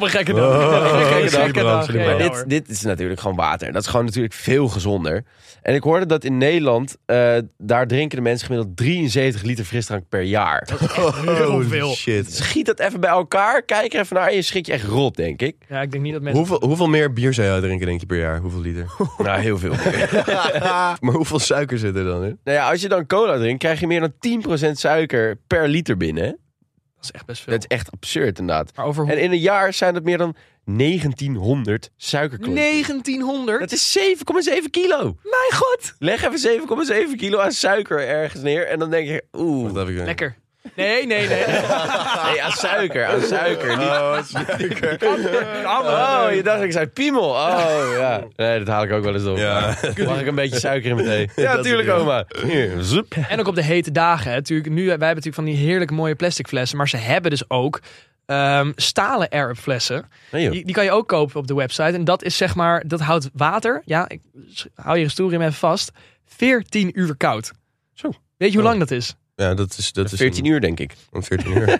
[0.00, 0.34] Gekke.
[0.34, 2.18] Oh, gekke gekke Maar hoor.
[2.18, 3.66] dit, dit is natuurlijk gewoon water.
[3.66, 5.24] En dat is gewoon natuurlijk veel gezonder.
[5.62, 10.08] En ik hoorde dat in Nederland, eh, daar drinken de mensen gemiddeld 73 liter frisdrank
[10.08, 10.68] per jaar.
[11.24, 11.94] heel veel.
[11.94, 12.34] Shit.
[12.34, 15.16] Schiet dat even bij elkaar, kijk er even naar en je schrik je echt rot,
[15.16, 15.56] denk ik.
[15.68, 16.38] Ja, ik denk niet dat mensen...
[16.38, 18.38] Hoeveel, hoeveel meer bier zou jij drinken, denk je, per jaar?
[18.40, 18.86] Hoeveel liter?
[19.18, 19.72] Nou, heel veel.
[21.00, 22.38] maar hoeveel suiker zit er dan in?
[22.44, 24.12] nou ja, als je dan cola drinkt, krijg je meer dan
[24.68, 26.38] 10% suiker per liter binnen.
[27.00, 27.52] Dat is echt best veel.
[27.52, 28.76] Dat is echt absurd inderdaad.
[28.76, 29.12] Maar over hoe...
[29.12, 30.34] En in een jaar zijn het meer dan
[30.64, 32.64] 1900 suikerklontjes.
[32.64, 33.60] 1900?
[33.60, 33.98] Dat is
[34.64, 35.16] 7,7 kilo.
[35.22, 35.94] Mijn god!
[35.98, 39.66] Leg even 7,7 kilo aan suiker ergens neer en dan denk je, oeh.
[39.66, 40.04] Wat heb ik dan?
[40.04, 40.36] Lekker.
[40.74, 41.44] Nee, nee, nee.
[41.46, 43.76] Nee, aan suiker, aan suiker.
[43.76, 43.86] Niet...
[43.86, 44.98] Oh, suiker.
[45.66, 47.28] Oh, je dacht ik zei piemel.
[47.28, 48.24] Oh, ja.
[48.36, 49.36] Nee, dat haal ik ook wel eens op.
[49.36, 49.76] Ja.
[50.06, 51.30] Mag ik een beetje suiker in mijn thee?
[51.44, 52.24] Ja, Dat tuurlijk, is het, oma.
[52.42, 53.14] Hier, zoep.
[53.28, 54.30] En ook op de hete dagen.
[54.30, 54.36] Hè.
[54.36, 56.76] Natuurlijk, nu, wij hebben natuurlijk van die heerlijke mooie plastic flessen.
[56.76, 57.80] Maar ze hebben dus ook
[58.26, 60.08] ehm, stalen air flessen.
[60.30, 60.50] Nee.
[60.50, 61.92] Die, die kan je ook kopen op de website.
[61.92, 63.82] En dat is zeg maar, dat houdt water.
[63.84, 64.20] Ja, ik
[64.74, 65.90] hou je stoer in even vast.
[66.26, 67.52] 14 uur koud.
[67.94, 68.10] Zo.
[68.36, 68.68] Weet je hoe Oh.
[68.68, 69.14] lang dat is?
[69.38, 70.92] Ja, dat is, dat is 14 een, uur, denk ik.
[71.12, 71.68] Om 14 uur.
[71.68, 71.78] Ja.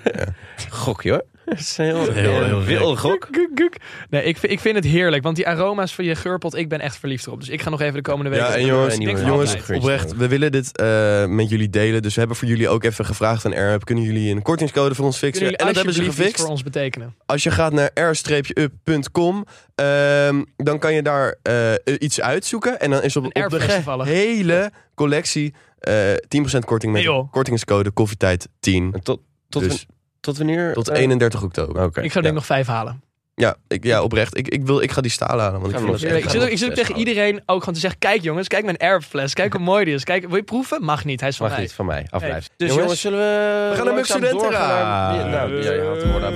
[0.71, 1.25] Gokje, hoor.
[1.45, 3.29] Dat is heel, Heel, heel, heel wilde gok.
[3.31, 3.77] Guk, guk.
[4.11, 5.23] Nee, ik, vind- ik vind het heerlijk.
[5.23, 7.41] Want die aroma's van je geurpot, ik ben echt verliefd erop.
[7.41, 8.47] Dus ik ga nog even de komende weken...
[8.47, 12.03] Ja, en jongens, jongens oprecht, we willen dit eh, met jullie delen.
[12.03, 13.85] Dus we hebben voor jullie ook even gevraagd aan Airhub.
[13.85, 15.47] Kunnen jullie een kortingscode voor ons fixen?
[15.57, 16.41] En dat hebben ze gefixt.
[16.41, 17.15] voor ons betekenen?
[17.27, 19.45] Als je gaat naar r-up.com,
[19.75, 22.81] ehm, dan kan je daar eh, iets uitzoeken.
[22.81, 25.55] En dan is op, Een op de hele collectie
[25.87, 28.91] 10% korting met Nee, kortingscode koffietijd 10.
[28.95, 29.87] En tot, tot, Dus
[30.21, 30.73] tot wanneer?
[30.73, 31.85] tot eh, 31 oktober.
[31.85, 32.01] Oké.
[32.03, 33.03] Ik zou denk nog vijf halen.
[33.35, 34.37] Ja, ik, ja, oprecht.
[34.37, 35.61] Ik, ik, wil, ik ga die stalen halen.
[35.61, 37.81] Want ik vind het Ik zit, ook, ik zit ook tegen iedereen ook gewoon te
[37.81, 37.99] zeggen...
[37.99, 39.35] Kijk jongens, kijk mijn airfles.
[39.35, 40.05] Kijk hoe mooi die is.
[40.05, 40.85] Kijk, wil je proeven?
[40.85, 41.65] Mag niet, hij is van Mag mij.
[41.65, 42.51] niet van mij, afblijven.
[42.57, 43.69] Dus Dus jongens, jongens, zullen we...
[43.71, 46.35] we gaan naar Muk Ja, Nou, jij haalt hem aan.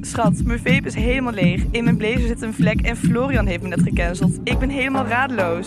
[0.00, 1.62] Schat, mijn vape is helemaal leeg.
[1.70, 4.38] In mijn blazer zit een vlek en Florian heeft me net gecanceld.
[4.44, 5.66] Ik ben helemaal radeloos.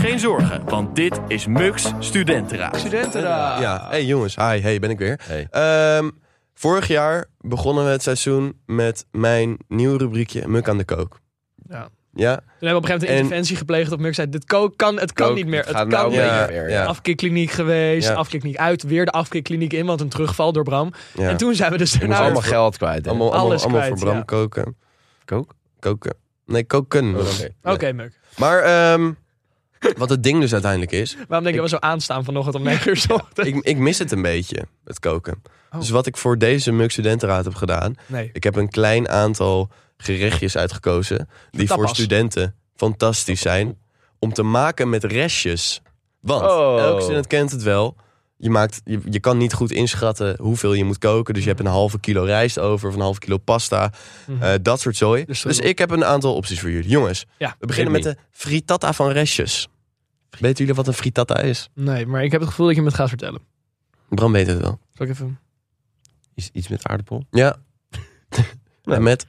[0.00, 2.76] Geen zorgen, want dit is Mux Studentenraad.
[2.76, 3.60] Studentenraad.
[3.60, 4.36] Ja, hey jongens.
[4.36, 5.20] Hi, hey, ben ik weer.
[5.22, 5.46] Hey.
[5.50, 6.10] Ehm,
[6.54, 11.18] vorig jaar begonnen we het seizoen met mijn nieuwe rubriekje Muk aan de kook.
[11.68, 11.88] Ja.
[12.14, 14.14] Ja, Toen hebben we op een gegeven moment En- een interventie gepleegd op Muk.
[14.14, 15.58] Zei, dit ko- kan, het kan Kook, niet meer.
[15.58, 16.70] het Het, gaat kan nou niet Ja, meer.
[16.70, 16.84] ja.
[16.84, 18.14] Afkeerkliniek geweest, Ja.
[18.14, 20.92] afkeerkliniek uit, weer de afkeerkliniek in, want een terugval door Bram.
[21.14, 21.28] ja.
[21.28, 22.18] En toen zijn we dus daarna...
[22.18, 23.10] allemaal geld kwijt, hè?
[23.10, 24.24] allemaal, allemaal, alles allemaal kwijt, voor Bram ja.
[24.24, 24.76] koken.
[25.24, 25.54] Kook?
[25.78, 26.14] Koken.
[26.46, 27.14] Nee, koken.
[27.16, 27.48] Oh, Oké.
[27.62, 28.12] Oké, Muk.
[28.36, 29.12] Maar ehm,
[29.96, 32.62] wat het ding dus uiteindelijk is, Waarom denk je dat we zo aanstaan vanochtend om
[32.62, 33.50] 9 uur 's ochtends?
[33.50, 35.42] ik, ik mis het een beetje, het koken.
[35.72, 35.78] Oh.
[35.78, 38.30] Dus wat ik voor deze Muk Studentenraad heb gedaan, Nee.
[38.32, 43.78] ik heb een klein aantal gerechtjes uitgekozen die voor studenten fantastisch zijn
[44.18, 45.82] om te maken met restjes.
[46.20, 46.78] Want, Oh.
[46.80, 47.96] elke student kent het wel,
[48.42, 51.34] Je, maakt, je, je kan niet goed inschatten hoeveel je moet koken.
[51.34, 53.92] Dus je hebt een halve kilo rijst over of een halve kilo pasta.
[54.26, 54.42] Mhm.
[54.42, 55.24] eh, dat soort zooi.
[55.24, 56.90] Dus Dus, ik heb een aantal opties voor jullie.
[56.90, 57.56] Jongens, Ja.
[57.58, 59.68] we beginnen met de frittata van restjes.
[60.30, 61.68] Weten jullie wat een frittata is?
[61.74, 63.40] Nee, maar ik heb het gevoel dat je me het gaat vertellen.
[64.08, 64.78] Bram weet het wel.
[64.94, 65.38] Zal ik even...
[66.34, 67.24] Iets, iets met aardappel.
[67.30, 67.56] Ja.
[68.84, 69.26] En met?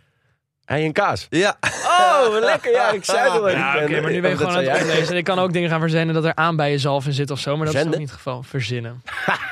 [0.71, 1.27] Ei en kaas.
[1.29, 1.57] Ja.
[1.99, 2.71] Oh, lekker.
[2.71, 3.49] Ja, ik zei het al.
[3.49, 4.81] Ja, oké, maar nu ben dat gewoon aan het jij?
[4.81, 5.07] oplezen.
[5.07, 7.39] En ik kan ook dingen gaan verzinnen dat er aan bij jezelf in zit of
[7.39, 7.57] zo.
[7.57, 8.43] Maar dat is toch niet het geval.
[8.43, 9.01] Verzinnen.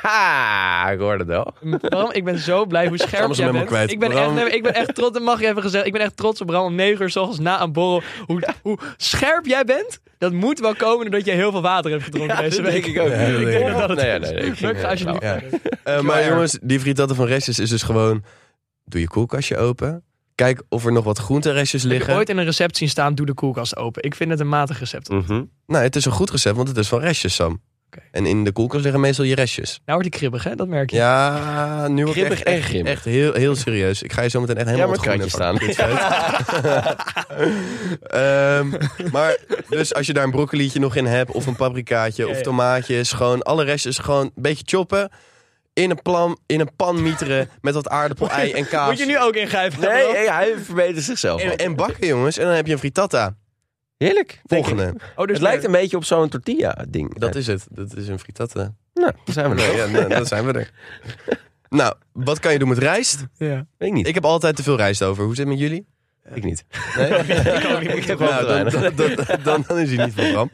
[0.01, 1.53] Haha, ik hoorde het wel.
[1.79, 3.65] Bram, ik ben zo blij hoe scherp jij bent.
[3.65, 3.91] kwijt.
[3.91, 4.47] Ik ben, echt, Bram.
[4.47, 5.85] ik ben echt trots, dat mag je even gezegd.
[5.85, 8.01] Ik ben echt trots op Bram om 9 uur s ochtends na een borrel.
[8.25, 12.03] Hoe, hoe scherp jij bent, dat moet wel komen doordat je heel veel water hebt
[12.03, 12.71] gedronken Ja, deze week.
[12.83, 13.09] denk ik ook.
[13.09, 16.01] Ja, dat ik denk ik dat het Nee, nee, nee, ik als je eh, Ja.
[16.01, 18.23] maar jongens, die frittata van restjes is dus gewoon...
[18.85, 20.03] Doe je koelkastje open.
[20.39, 22.15] Kijk of er nog wat groenterestjes Heb je liggen.
[22.15, 24.03] ooit in een recept zien staan, doe de koelkast open.
[24.03, 25.09] Ik vind het een matig recept.
[25.09, 25.43] Mhm.
[25.67, 27.61] Nou, het is een goed recept, want het is van restjes, Sam.
[27.87, 28.01] Oké.
[28.11, 29.69] En in de koelkast liggen meestal je restjes.
[29.69, 30.55] Nou wordt hij kribbig, hè?
[30.55, 30.95] Dat merk je.
[30.95, 34.01] Ja, nu word ik Grimmig echt, en echt, heel, heel serieus.
[34.01, 35.57] Ik ga je zo meteen echt helemaal Ja, kratje staan.
[38.01, 38.67] Ehm,
[39.11, 39.37] maar
[39.69, 43.41] dus als je daar een broccolietje nog in hebt, of een paprikaatje, of tomaatjes, gewoon
[43.41, 45.09] alle restjes gewoon een beetje choppen.
[45.79, 48.89] In een, plan, in een pan mieteren met wat aardappel, ei en kaas.
[48.89, 49.79] Moet je nu ook ingrijpen?
[49.79, 51.41] Nee, hey, hij verbetert zichzelf.
[51.41, 52.37] en, bakken, jongens.
[52.37, 53.35] En dan heb je een frittata.
[53.97, 54.41] Heerlijk.
[54.45, 54.93] Volgende.
[55.15, 57.19] Oh, dus Het lijkt een beetje op zo'n tortilla-ding.
[57.19, 57.67] Dat is het.
[57.71, 58.73] Dat is een frittata.
[58.93, 59.75] Nou, daar zijn we Nee, nog.
[59.75, 60.71] ja, nou, dan zijn we er.
[61.69, 63.25] Nou, wat kan je doen met rijst?
[63.37, 63.65] Ja.
[63.77, 64.07] Weet ik niet.
[64.07, 65.23] Ik heb altijd te veel rijst over.
[65.23, 65.87] Hoe zit het met jullie?
[66.33, 66.63] Ik niet.
[66.97, 67.07] Nee?
[67.99, 68.73] Ik heb wel Nou, te dan, weinig.
[68.95, 70.49] dan, dan, dan, dan is hij niet van Bram.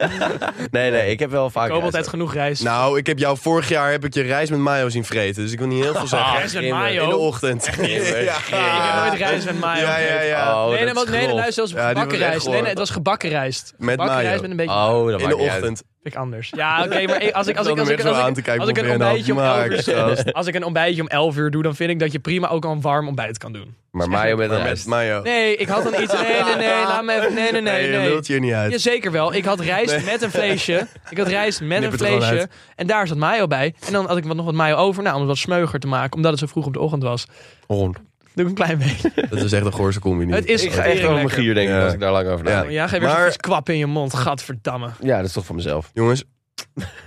[0.70, 1.66] Nee, nee, ik heb wel vaak...
[1.66, 2.62] Ik koop altijd genoeg rijst.
[2.62, 5.42] Nou, ik heb jou vorig jaar heb ik je rijst met mayo zien vreten.
[5.42, 6.28] Dus ik wil niet heel veel zeggen.
[6.32, 7.02] Ah, rijst met In de- mayo?
[7.02, 7.64] In de ochtend.
[7.76, 8.36] Ja.
[8.36, 10.64] Ik heb nooit rijst met mayo Ja, ja, ja.
[10.64, 12.48] Oh, nee, nee, nee, nee, luister, zelfs gebakken rijst.
[12.48, 13.74] Nee, nee, het was gebakken rijst.
[13.78, 15.54] Met gebakken rijst met een beetje Oh, dat In de niet uit.
[15.60, 15.82] ochtend.
[16.06, 16.52] Ik anders.
[16.56, 18.70] Ja, oké, maar als ik als ik als ik Ik als ik, te kijken als
[18.70, 21.74] ik een ontbijtje om 11 uur als ik een ontbijtje om 11 uur doe, dan
[21.74, 23.74] vind ik dat je prima ook al een warm ontbijt kan doen.
[23.90, 24.86] Maar mayo met een rijst.
[24.86, 25.22] mayo.
[25.22, 26.12] Nee, ik had dan iets.
[26.12, 27.34] Nee, nee, nee, laat me even.
[27.34, 28.72] Nee, nee, nee, Nee, je lult er niet uit.
[28.72, 29.34] Jazeker wel.
[29.34, 30.86] Ik had rijst met een vleesje.
[31.10, 32.48] Ik had rijst met een vleesje.
[32.76, 33.74] En daar zat mayo bij.
[33.86, 35.02] En dan had ik wat, nog wat mayo over.
[35.02, 36.16] Nou, om het wat smeuiger te maken.
[36.16, 37.26] Omdat het zo vroeg op de ochtend was.
[37.66, 37.98] Hond.
[38.36, 39.12] Doe ik een klein beetje.
[39.30, 40.32] Dat is echt een goorse combi.
[40.32, 41.84] Het is Ik ga echt over mijn gier denken Ja.
[41.84, 42.52] als ik daar lang over Ja.
[42.54, 42.72] nadenk.
[42.72, 44.14] Ja, geef weer Maar- vies kwap in je mond.
[44.14, 44.88] Gadverdamme.
[45.00, 45.90] Ja, dat is toch van mezelf.
[45.94, 46.24] Jongens,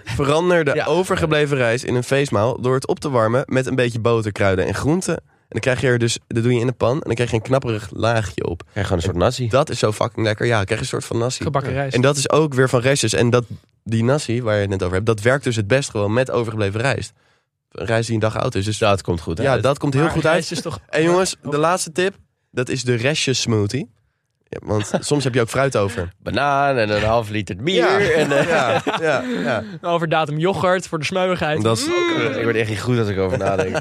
[0.06, 0.86] verander de Ja.
[0.86, 4.65] overgebleven rijst in een feestmaal door het op te warmen met een beetje boter, kruiden
[4.65, 5.15] en groenten.
[5.18, 7.30] En dan krijg je er dus, dat doe je in de pan en dan krijg
[7.30, 8.63] je een knapperig laagje op.
[8.72, 9.48] Krijg gewoon een soort nasi.
[9.50, 10.46] Dat is zo fucking lekker.
[10.46, 11.44] Ja, dan krijg je een soort van nasi.
[11.44, 11.96] Gebakken rijst.
[11.96, 13.13] En dat is ook weer van restjes.
[13.13, 13.46] En dat,
[13.84, 16.32] die nasi, waar je het net over hebt, dat werkt dus het best gewoon met
[16.32, 17.13] overgebleven rijst.
[17.71, 18.65] Een rijst die een dag oud is.
[18.65, 19.38] Dus Ja, het komt goed.
[19.41, 20.51] ja, dat komt heel Maar goed uit.
[20.51, 20.79] is toch...
[20.89, 22.15] En jongens, de laatste tip,
[22.51, 23.91] dat is de restjes smoothie.
[24.43, 26.10] Ja, want soms heb je ook fruit over.
[26.17, 27.75] Banaan en een half liter bier.
[27.75, 27.99] Ja.
[27.99, 29.63] En, eh, Ja, ja, ja.
[29.82, 31.62] Over datum yoghurt voor de smeuigheid.
[31.62, 31.86] Dat is,
[32.38, 33.77] Ik word echt niet goed als ik over nadenk.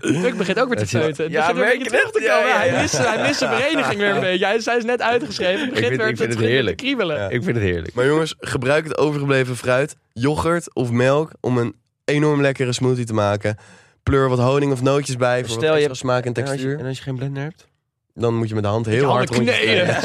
[0.00, 1.24] Ik begint ook weer te Het feuten.
[1.24, 2.28] Het Ja, weer merk terug te het?
[2.28, 2.48] komen.
[2.48, 2.70] Ja, ja, ja.
[2.72, 4.44] Hij mist hij mist zijn vereniging weer een beetje.
[4.46, 5.60] Hij, hij is net uitgeschreven.
[5.60, 6.76] Het begint vind- weer ik te- vind het heerlijk.
[6.76, 7.16] te kriebelen.
[7.16, 7.28] Ja.
[7.28, 7.94] Ik vind het heerlijk.
[7.94, 11.74] Maar jongens, gebruik het overgebleven fruit, yoghurt of melk om een
[12.12, 13.56] enorm lekkere smoothie te maken.
[14.02, 16.50] Pleur wat honing of nootjes bij voor Stel wat je- extra smaak en En als,
[16.50, 16.78] je, textuur.
[16.78, 17.70] en als je geen blender hebt?
[18.14, 19.96] Dan moet je met de hand heel Je hard kneden.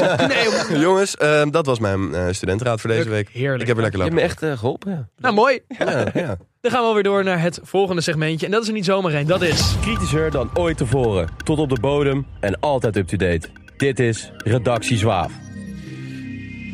[0.86, 3.28] Jongens, ehm, dat was mijn eh, studentenraad voor deze week.
[3.28, 3.60] Heerlijk.
[3.60, 4.36] Ik heb er lekker Je hebt lopen.
[4.38, 5.08] me echt eh, geholpen, ja.
[5.16, 5.60] Nou, mooi.
[5.78, 6.36] Ja, ja.
[6.60, 8.46] Dan gaan we alweer door naar het volgende segmentje.
[8.46, 9.26] En dat is er niet zomaar een.
[9.26, 9.74] Dat is...
[9.80, 11.28] Kritischer dan ooit tevoren.
[11.44, 13.48] Tot op de bodem en altijd up-to-date.
[13.76, 15.32] Dit is Redactie Zwaaf.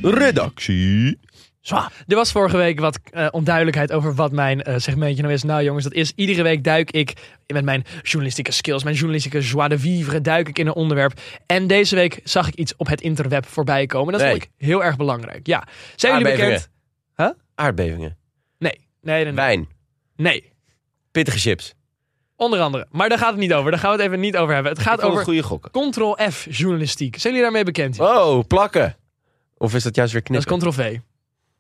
[0.02, 1.18] Redactie.
[2.06, 5.42] Er was vorige week wat eh, onduidelijkheid over wat mijn eh, segmentje nou is.
[5.42, 7.12] Nou jongens, dat is iedere week duik ik
[7.46, 11.20] met mijn journalistieke skills, mijn journalistieke joie de vivre, duik ik in een onderwerp.
[11.46, 14.12] En deze week zag ik iets op het interweb voorbij komen.
[14.12, 14.30] Dat Nee.
[14.30, 15.46] vond ik heel erg belangrijk.
[15.46, 15.66] Ja.
[15.96, 16.68] Zijn jullie bekend?
[17.54, 18.16] Aardbevingen.
[18.58, 18.72] Nee.
[19.00, 19.34] Nee, nee, nee.
[19.34, 19.68] Wijn.
[20.16, 20.52] Nee.
[21.10, 21.74] Pittige chips.
[22.36, 22.86] Onder andere.
[22.90, 23.70] Maar daar gaat het niet over.
[23.70, 24.72] Daar gaan we het even niet over hebben.
[24.72, 25.70] Het gaat over goede gokken.
[25.90, 27.18] Ctrl-F journalistiek.
[27.18, 28.00] Zijn jullie daarmee bekend?
[28.00, 28.96] Oh, plakken.
[29.56, 30.72] Of is dat juist weer dat is knippen?
[30.72, 30.98] Ctrl-V.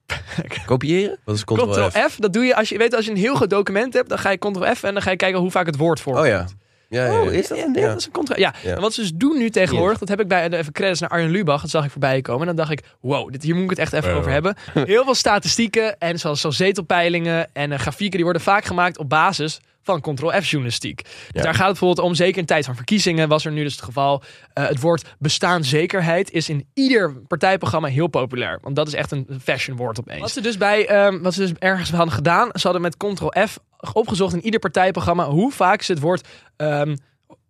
[0.66, 1.18] Kopiëren?
[1.24, 1.88] Wat is Ctrl F?
[1.88, 4.18] Ctrl-F, dat doe je als je weet als je een heel groot document hebt, dan
[4.18, 6.26] ga je Ctrl-F en dan ga je kijken hoe vaak het woord voorkomt.
[6.26, 6.46] Oh ja.
[6.88, 7.20] Ja, ja, ja.
[7.20, 7.86] Oh, is dat Ja, nee, ding?
[7.86, 8.36] dat is een contra.
[8.38, 11.10] Ja, en wat ze dus doen nu tegenwoordig, dat heb ik bij even credits naar
[11.10, 12.40] Arjen Lubach, dat zag ik voorbij komen.
[12.40, 14.16] En dan dacht ik, wow, dit, hier moet ik het echt even Ja.
[14.16, 14.56] over hebben.
[14.74, 19.08] Heel veel statistieken en zoals, zoals zetelpeilingen en eh, grafieken, die worden vaak gemaakt op
[19.08, 21.02] basis van Ctrl-F journalistiek.
[21.02, 21.42] Dus Ja.
[21.42, 23.82] daar gaat het bijvoorbeeld om, zeker in tijd van verkiezingen was er nu dus het
[23.84, 24.22] geval.
[24.52, 28.58] eh, het woord bestaanszekerheid is in ieder partijprogramma heel populair.
[28.62, 30.20] Want dat is echt een fashion woord opeens.
[30.20, 33.58] Wat ze dus bij, ehm, wat ze dus ergens hadden gedaan, ze hadden met Ctrl-F
[33.92, 36.96] opgezocht in ieder partijprogramma hoe vaak ze het woord ehm,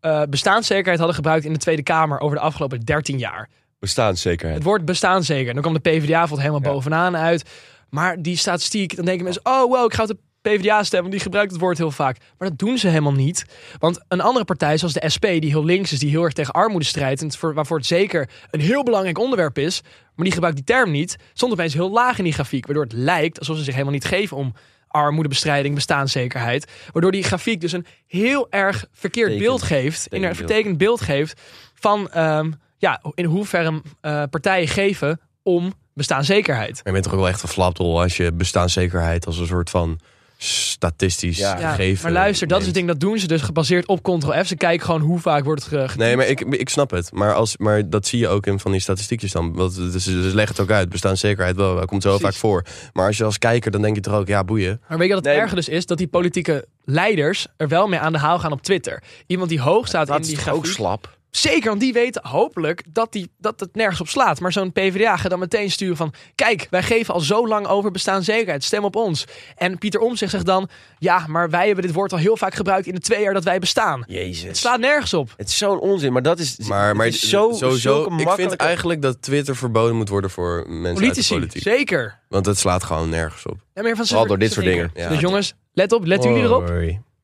[0.00, 3.48] eh, bestaanszekerheid hadden gebruikt in de Tweede Kamer over de afgelopen 13 jaar.
[3.78, 4.54] Bestaanszekerheid.
[4.58, 5.52] Het woord bestaanszeker.
[5.52, 6.70] Dan kwam de PvdA valt helemaal Ja.
[6.72, 7.50] bovenaan uit.
[7.90, 11.12] Maar die statistiek, dan denken mensen, oh wow, ik ga op de PvdA stemmen, want
[11.12, 12.18] die gebruikt het woord heel vaak.
[12.38, 13.44] Maar dat doen ze helemaal niet.
[13.78, 16.52] Want een andere partij, zoals de SP, die heel links is, die heel erg tegen
[16.52, 19.82] armoede strijdt, en waarvoor het zeker een heel belangrijk onderwerp is,
[20.14, 22.66] maar die gebruikt die term niet, stond opeens heel laag in die grafiek.
[22.66, 24.54] Waardoor het lijkt alsof ze zich helemaal niet geven om
[24.88, 26.72] armoedebestrijding, bestaanszekerheid.
[26.92, 31.40] Waardoor die grafiek dus een heel erg verkeerd beeld geeft, in een Vertekend beeld geeft
[31.74, 36.74] van ehm, ja, in hoeverre eh, partijen geven om bestaanszekerheid.
[36.74, 39.70] Maar je bent toch ook wel echt een flapdrol als je bestaanszekerheid als een soort
[39.70, 40.00] van
[40.44, 41.58] statistisch Ja.
[41.58, 44.46] Ja, gegeven maar luister, dat is het ding, dat doen ze dus gebaseerd op Ctrl-F.
[44.46, 45.98] Ze kijken gewoon hoe vaak wordt het ge- getypt.
[45.98, 47.12] Nee, maar ik, ik snap het.
[47.12, 49.54] Maar, als, maar dat zie je ook in van die statistiekjes dan.
[49.54, 50.88] Want dus, dus leg het ook uit.
[50.88, 52.26] Bestaanszekerheid wel, dat komt zo Precies.
[52.26, 52.64] vaak voor.
[52.92, 54.80] Maar als je als kijker, dan denk je toch ook, ja, boeien.
[54.88, 55.42] Maar weet je wat het Nee.
[55.42, 55.86] erge dus is?
[55.86, 59.02] Dat die politieke leiders er wel mee aan de haal gaan op Twitter.
[59.26, 61.18] Iemand die hoog staat in Dat die is ook slap.
[61.36, 64.40] Zeker, want die weten hopelijk dat, die, dat het nergens op slaat.
[64.40, 66.12] Maar zo'n PvdA gaat dan meteen sturen van...
[66.34, 68.64] Kijk, wij geven al zo lang over bestaanszekerheid.
[68.64, 69.24] Stem op ons.
[69.56, 70.68] En Pieter Omtzigt zegt dan...
[70.98, 73.44] Ja, maar wij hebben dit woord al heel vaak gebruikt in de twee jaar dat
[73.44, 74.00] wij bestaan.
[74.00, 74.58] Het Jezus.
[74.60, 75.32] slaat nergens op.
[75.36, 78.56] Het is zo'n onzin, maar dat is, Maar, maar het is zo, sowieso, ik vind
[78.56, 81.62] eigenlijk dat Twitter verboden moet worden voor mensen Politici, uit de politiek.
[81.62, 82.20] zeker.
[82.28, 83.56] Want het slaat gewoon nergens op.
[83.74, 84.90] Ja, meer van Vooral door dit soort dingen.
[84.94, 86.04] Dus jongens, let op.
[86.04, 86.68] Letten jullie erop?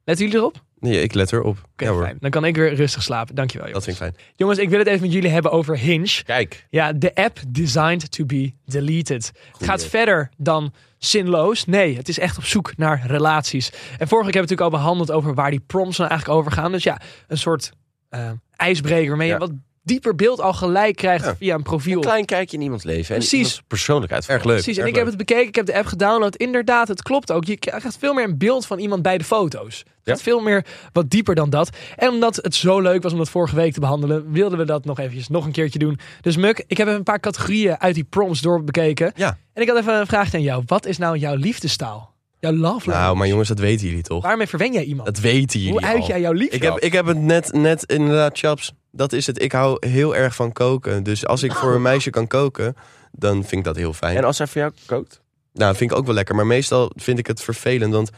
[0.04, 0.62] Letten jullie erop?
[0.80, 1.58] Nee, ik let erop.
[1.72, 2.16] Oké, ja fijn.
[2.20, 3.34] Dan kan ik weer rustig slapen.
[3.34, 3.72] Dankjewel.
[3.72, 3.98] dat Jongens.
[3.98, 4.34] vind ik fijn.
[4.36, 6.22] jongens, ik wil het even met jullie hebben over Hinge.
[6.24, 6.66] Kijk.
[6.70, 9.32] Ja, de app designed to be deleted.
[9.58, 11.64] Het gaat verder dan zinloos.
[11.64, 13.70] Nee, het is echt op zoek naar relaties.
[13.70, 16.52] En vorige week hebben we natuurlijk al behandeld over waar die prompts nou eigenlijk over
[16.52, 16.72] gaan.
[16.72, 17.72] Dus ja, een soort
[18.08, 19.38] eh, ijsbreker waarmee je Ja.
[19.38, 21.36] wat dieper beeld al gelijk krijgt Ja.
[21.36, 21.94] via een profiel.
[21.96, 23.14] Een klein kijkje in iemands leven.
[23.14, 23.62] En Precies.
[23.66, 24.26] persoonlijkheid.
[24.28, 24.54] Erg leuk.
[24.62, 26.36] Precies, en ik heb het bekeken, ik heb de app gedownload.
[26.36, 27.44] Inderdaad, het klopt ook.
[27.44, 29.78] Je krijgt veel meer een beeld van iemand bij de foto's.
[29.78, 30.24] Het Ja.
[30.24, 31.70] veel meer wat dieper dan dat.
[31.96, 34.84] En omdat het zo leuk was om dat vorige week te behandelen, wilden we dat
[34.84, 35.98] nog eventjes nog een keertje doen.
[36.20, 39.12] Dus Muk, ik heb even een paar categorieën uit die prompts doorbekeken.
[39.16, 39.38] Ja.
[39.54, 40.62] En ik had even een vraag aan jou.
[40.66, 42.14] Wat is nou jouw liefdestaal?
[42.38, 42.90] Jouw love language?
[42.98, 44.22] Nou, maar jongens, dat weten jullie toch?
[44.22, 45.06] Waarmee verwen jij iemand?
[45.08, 46.06] Dat weten jullie Hoe uit al.
[46.06, 46.56] jij jouw liefde?
[46.56, 48.72] Ik heb, ik heb het net, net inderdaad, chaps.
[48.92, 49.42] Dat is het.
[49.42, 51.02] Ik hou heel erg van koken.
[51.02, 52.76] Dus als ik voor een meisje kan koken,
[53.12, 54.16] dan vind ik dat heel fijn.
[54.16, 55.20] En als hij voor jou kookt?
[55.52, 56.34] Nou, vind ik ook wel lekker.
[56.34, 57.92] Maar meestal vind ik het vervelend.
[57.92, 58.10] Want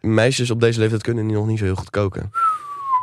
[0.00, 2.30] meisjes op deze leeftijd kunnen nog niet zo heel goed koken.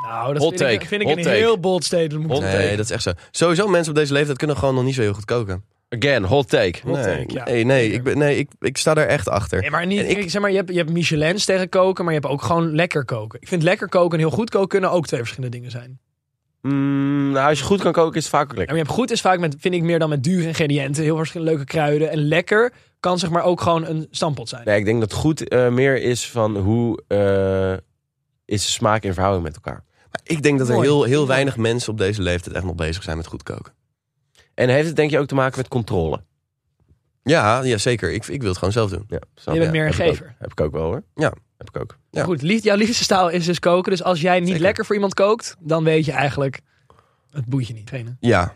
[0.07, 1.35] nou, dat Hot vind ik, take, vind ik hot een take.
[1.35, 2.31] heel bold statement.
[2.31, 2.75] Hot Nee, take.
[2.75, 3.11] dat is echt zo.
[3.31, 5.63] Sowieso, mensen op deze leeftijd kunnen gewoon nog niet zo heel goed koken.
[5.89, 6.79] Again, hot take.
[6.83, 7.43] Hot nee, take, ja.
[7.45, 9.61] nee, nee, ik, ben, nee ik, ik sta daar echt achter.
[9.61, 12.03] Nee, maar niet, En ik- ik, zeg maar, je hebt, je hebt Michelin's tegen koken,
[12.05, 13.41] maar je hebt ook gewoon lekker koken.
[13.41, 15.99] Ik vind lekker koken en heel goed koken kunnen ook twee verschillende dingen zijn.
[16.61, 18.75] Mm, nou, als je goed kan koken is het vaak ook En lekker.
[18.75, 21.51] je hebt goed is vaak met, vind ik meer dan met dure ingrediënten, heel verschillende
[21.53, 22.09] leuke kruiden.
[22.09, 24.61] En lekker kan zeg maar ook gewoon een stampot zijn.
[24.65, 27.73] Nee, ik denk dat goed eh, meer is van hoe eh,
[28.45, 29.83] is de smaak in verhouding met elkaar.
[30.11, 30.87] Maar ik denk dat er Mooi.
[30.87, 33.73] heel, heel weinig mensen op deze leeftijd echt nog bezig zijn met goed koken.
[34.53, 36.23] En heeft het denk je ook te maken met controle?
[37.23, 38.11] Ja, ja zeker.
[38.11, 39.05] Ik, ik wil het gewoon zelf doen.
[39.07, 40.15] Ja, snap Je bent meer een Heb ik ook.
[40.15, 40.35] gever.
[40.39, 41.03] Heb ik ook wel hoor.
[41.15, 41.33] Ja.
[41.57, 41.97] Heb ik ook.
[42.11, 42.23] Ja.
[42.23, 43.91] Goed, lief, jouw liefdestaal is dus koken.
[43.91, 44.61] Dus als jij niet Zeker.
[44.61, 46.59] lekker voor iemand kookt, dan weet je eigenlijk,
[47.31, 47.89] het boeit je niet.
[47.89, 48.11] Geen, hè?
[48.27, 48.53] Ja,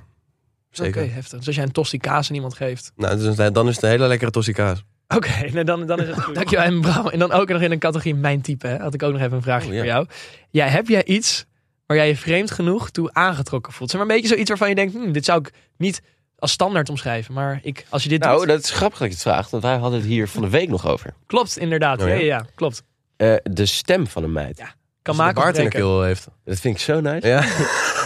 [0.69, 1.01] zeker.
[1.03, 1.37] Oké, heftig.
[1.37, 2.91] Dus als jij een tosti kaas aan iemand geeft.
[2.95, 4.83] Nou, dus, dan is het een hele lekkere tossie kaas.
[5.07, 6.35] Oké, nee, dan, dan is het goed.
[6.35, 7.07] Dankjewel, en Bram.
[7.07, 8.67] En dan ook nog in een categorie mijn type.
[8.67, 9.79] Hè, had ik ook nog even een vraagje Oh, ja.
[9.79, 10.05] voor jou.
[10.49, 11.45] Ja, heb jij iets
[11.85, 13.89] waar jij je vreemd genoeg toe aangetrokken voelt?
[13.91, 16.01] Zeg maar een beetje zoiets waarvan je denkt, hm, dit zou ik niet
[16.37, 17.33] als standaard omschrijven.
[17.33, 19.63] Maar ik, als je dit Nou, doet, dat is grappig dat je het vraagt, want
[19.63, 21.13] wij hadden het hier van de week nog over.
[21.25, 22.01] klopt inderdaad.
[22.01, 22.13] Oh, ja?
[22.13, 22.19] ja?
[22.19, 22.83] Ja, ja, klopt.
[23.21, 24.57] Eh, de stem van een meid.
[24.57, 24.73] Ja.
[25.01, 25.87] Kan maken of baard in de breken.
[25.87, 26.27] keel heeft.
[26.43, 27.27] Dat vind ik zo nice.
[27.27, 27.41] Ja.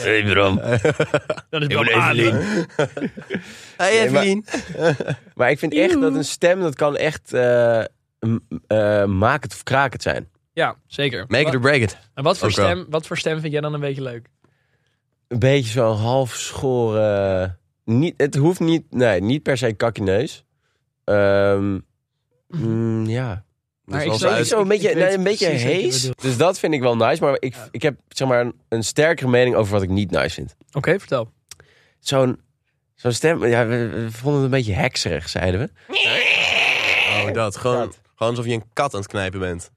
[0.05, 0.55] Hey Bram.
[0.55, 2.33] Dat is Ik wel ben Evelien.
[3.77, 4.45] Hey maar- Evelien.
[5.35, 7.83] Maar ik vind echt dat een stem, dat kan echt eh
[8.19, 10.29] m- eh, maak het of kraak het zijn.
[10.53, 11.25] Ja, zeker.
[11.27, 11.97] Make it or break it.
[12.13, 12.65] en wat voor, Ook wel.
[12.65, 14.27] stem, wat voor stem vind jij dan een beetje leuk?
[15.27, 17.59] Een beetje zo'n half schoren.
[17.83, 20.45] Niet, het hoeft niet, nee, niet per se kakkeneus.
[21.03, 21.79] Ehm
[22.47, 23.43] mm, ja.
[23.85, 26.09] Maar Dus ik zou- uit- Zo een beetje, een beetje hees.
[26.21, 27.23] Dus dat vind ik wel nice.
[27.23, 30.29] Maar ik, ik heb zeg maar een, een sterkere mening over wat ik niet nice
[30.33, 30.55] vind.
[30.71, 31.31] Oké, vertel.
[31.99, 32.39] Zo'n
[32.95, 35.69] zo'n stem, ja, we, we vonden het een beetje hekserig, zeiden we.
[37.27, 37.57] Oh, dat.
[37.57, 39.71] Gewoon, gewoon alsof je een kat aan het knijpen bent.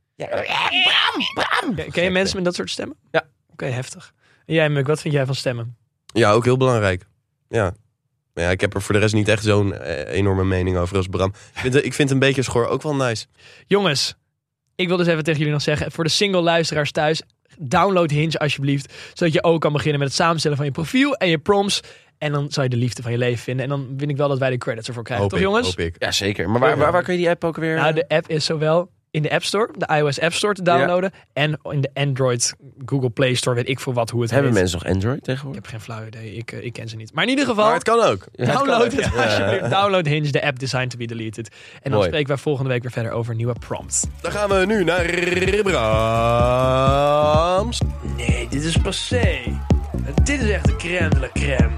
[1.77, 2.97] Ken, ken je mensen met dat soort stemmen?
[3.11, 3.29] Ja.
[3.53, 4.12] Oké, heftig.
[4.47, 5.77] En jij, Muk, wat vind jij van stemmen?
[6.07, 7.05] Ja, ook heel belangrijk.
[7.49, 7.75] Ja.
[8.38, 10.96] Maar ja, ik heb er voor de rest niet echt zo'n eh, enorme mening over
[10.96, 11.29] als Bram.
[11.29, 13.27] Ik vind, ik vind een beetje schoor ook wel nice.
[13.66, 14.14] Jongens,
[14.74, 17.22] ik wil dus even tegen jullie nog zeggen, voor de single luisteraars thuis,
[17.59, 21.29] download Hinge alsjeblieft, zodat je ook kan beginnen met het samenstellen van je profiel en
[21.29, 21.81] je prompts.
[22.18, 23.64] En dan zal je de liefde van je leven vinden.
[23.64, 25.24] En dan vind ik wel dat wij de credits ervoor krijgen.
[25.24, 25.68] Hoop Toch ik, jongens?
[25.77, 25.96] Hoop ik.
[25.98, 26.51] Ja, zeker.
[26.51, 27.77] Maar waar, waar, waar kun je die app ook weer...
[27.77, 31.11] Nou, de app is zowel in de App Store, de iOS App Store te downloaden.
[31.33, 32.55] En in de Android
[32.87, 34.61] Google Play Store, weet ik veel wat hoe het Hebben heet.
[34.61, 35.62] mensen nog Android Ik tegenwoordig?
[35.62, 37.12] heb geen flauw idee, ik, eh, ik ken ze niet.
[37.14, 38.25] Maar in ieder geval, Maar het kan ook.
[38.33, 39.71] download het alsjeblieft.
[39.71, 41.49] Download Hinge, de app designed to be deleted.
[41.49, 42.07] En dan Mooi.
[42.07, 44.05] spreken wij volgende week weer verder over nieuwe prompts.
[44.21, 45.05] Dan gaan we nu naar
[46.49, 47.81] Brams.
[48.16, 49.38] Nee, dit is passé.
[50.25, 51.71] Dit is echt de crème de la crème.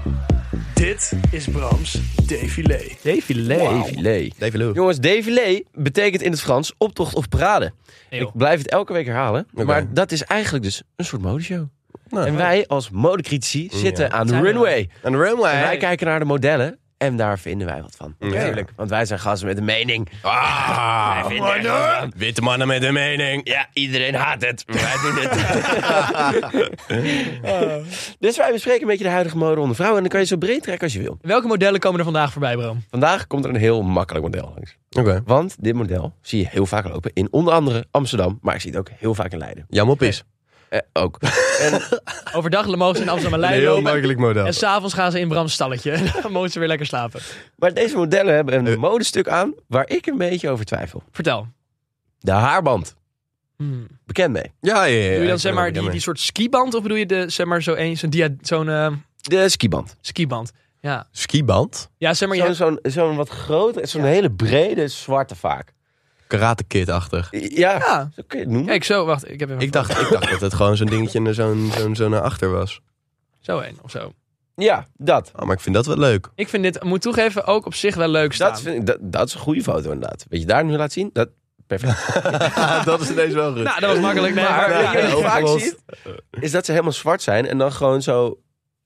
[0.73, 2.97] Dit is Brams défilé.
[3.01, 4.31] Défilé.
[4.37, 4.71] Défilé.
[4.73, 7.71] Jongens, défilé betekent in het Frans optocht of parade.
[8.09, 9.47] Ik blijf het elke week herhalen.
[9.53, 11.67] Maar dat is eigenlijk dus een soort modeshow.
[12.09, 14.89] Nou, en wij als modecritici zitten aan de runway.
[15.01, 15.53] Een runway.
[15.53, 16.79] En wij kijken naar de modellen.
[17.01, 18.15] En daar vinden wij wat van.
[18.19, 18.71] Natuurlijk.
[18.75, 20.09] Want wij zijn gasten met een mening.
[20.21, 22.13] Ah, Wij vinden er wat van.
[22.15, 23.47] Witte mannen met een mening.
[23.47, 24.63] Ja, iedereen haat het.
[24.67, 25.39] maar Wij doen het.
[28.19, 29.97] Dus wij bespreken een beetje de huidige mode onder vrouwen.
[29.97, 31.17] En dan kan je zo breed trekken als je wil.
[31.21, 32.83] Welke modellen komen er vandaag voorbij, Bram?
[32.89, 34.77] Vandaag komt er een heel makkelijk model langs.
[34.91, 35.21] Oké.
[35.25, 38.39] Want dit model zie je heel vaak lopen in onder andere Amsterdam.
[38.41, 39.65] Maar ik zie het ook heel vaak in Leiden.
[39.69, 40.23] Jan op is.
[40.71, 41.17] Eh, ook.
[41.61, 41.81] En
[42.33, 43.91] Overdag mogen ze in Amsterdam en Een Leiden heel lopen.
[43.91, 44.45] makkelijk model.
[44.45, 45.91] En s'avonds gaan ze in Brams stalletje.
[45.97, 47.21] En dan mogen ze weer lekker slapen.
[47.55, 48.77] Maar deze modellen hebben een Eh.
[48.77, 51.03] modestuk aan waar ik een beetje over twijfel.
[51.11, 51.47] Vertel.
[52.19, 52.95] De haarband.
[53.57, 53.87] Hmm.
[54.05, 54.51] Bekend mee.
[54.61, 55.13] Ja, ja, ja.
[55.13, 56.73] Doe je dan zeg maar die, die soort skiband?
[56.73, 59.95] Of bedoel je de, zeg maar zo een, zo'n dia- zo'n eh, De skiband.
[60.01, 60.51] skiband?
[60.79, 61.07] Ja.
[61.11, 61.89] Skiband?
[61.97, 65.73] Ja, zeg maar je Zo'n hebt- zo'n zo'n wat groter, zo'n hele brede zwarte vaak.
[66.37, 67.27] Karate Kid-achtig.
[67.31, 68.09] Ja, Ja.
[68.15, 68.69] zo kun je het noemen.
[68.69, 69.31] Kijk, zo, wacht.
[69.31, 71.95] Ik heb even Ik dacht, ik dacht dat het gewoon zo'n dingetje en zo'n zo'n
[71.95, 72.81] zo naar achter was.
[73.39, 74.13] Zo een of zo.
[74.55, 75.31] Ja, dat.
[75.35, 76.29] Oh, maar ik vind dat wel leuk.
[76.35, 78.51] Ik vind dit, moet toegeven, ook op zich wel leuk staan.
[78.51, 78.97] Dat, vind ik, dat.
[79.01, 80.25] dat is een goede foto inderdaad.
[80.29, 81.09] Weet je daar nu laat zien?
[81.13, 81.29] Dat,
[81.67, 82.13] perfect.
[82.85, 83.63] dat is ineens wel goed.
[83.63, 84.33] Nou, dat was makkelijk.
[84.35, 85.77] Nee, maar je wat ja, je vaak ziet?
[86.31, 88.39] Is dat ze helemaal zwart zijn en dan gewoon zo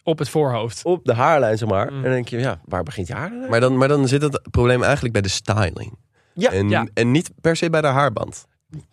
[0.04, 0.84] op het voorhoofd.
[0.84, 1.92] op de haarlijn, zeg maar.
[1.92, 1.98] Mm.
[1.98, 3.32] En dan denk je, ja, waar begint je haar?
[3.50, 5.98] Maar dan, maar dan zit het probleem eigenlijk bij de styling.
[6.36, 6.88] Ja, en, ja.
[6.94, 8.46] en niet per se bij de haarband.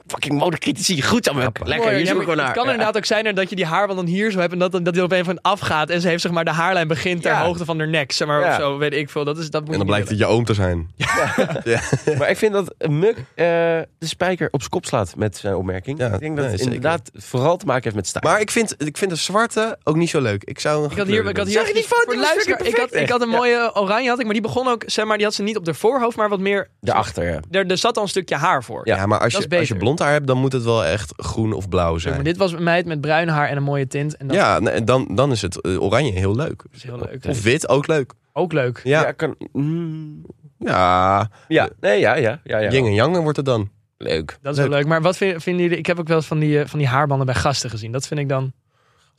[0.07, 1.33] Fucking modecritici, goed zo.
[1.35, 2.47] Lekker, Mooi, hier ja, zoek ik maar gewoon naar.
[2.47, 4.73] Het kan inderdaad ook zijn dat je die haarband dan hier zo hebt en dat,
[4.73, 7.31] dat die op een van afgaat en ze heeft zeg maar de haarlijn begint ter
[7.31, 7.45] Ja.
[7.45, 8.49] hoogte van haar nek, zeg maar Ja.
[8.49, 9.25] of zo, weet ik veel.
[9.25, 10.91] Dat is dat moet En dan je blijkt het je oom te zijn.
[12.19, 15.99] Maar ik vind dat Muk eh, de spijker op zijn kop slaat met zijn opmerking.
[15.99, 16.75] Ja, ik denk dat nee, het zeker.
[16.75, 18.33] inderdaad vooral te maken heeft met stijl.
[18.33, 20.45] Maar ik vind, ik vind de zwarte ook niet zo leuk.
[20.45, 22.13] Ik zou een Ik had hier, ik had hier Zag je die foto?
[22.23, 25.05] fucking ik had, ik had een mooie oranje had ik, maar die begon ook, zeg
[25.05, 27.41] maar, die had ze niet op de voorhoofd, maar wat meer, Daarachter, ja.
[27.51, 28.81] er, er zat al een stukje haar voor.
[28.87, 31.53] Ja, maar als je, als je blond haar hebt, dan moet het wel echt groen
[31.53, 32.25] of blauw Maar zijn.
[32.25, 34.85] dit was een meid met bruin haar en een mooie tint en dat Ja, nee,
[34.85, 36.65] dan, dan is het eh, oranje heel leuk.
[36.73, 37.25] is heel leuk.
[37.29, 38.13] Of wit, ook leuk.
[38.33, 38.81] Ook leuk.
[38.85, 39.35] Ja, Ja, kan...
[39.53, 40.25] mm,
[40.59, 41.31] ja.
[41.49, 41.69] ja.
[41.81, 42.41] nee, ja, ja.
[42.45, 42.71] ja, ja.
[42.71, 43.71] yin en yang wordt het dan.
[43.99, 44.39] Leuk.
[44.43, 44.87] Dat is wel leuk.
[44.87, 45.79] Maar wat vind- vinden jullie?
[45.79, 47.93] Ik heb ook wel eens van die, eh, van die haarbanden bij gasten gezien.
[47.93, 48.53] Dat vind ik dan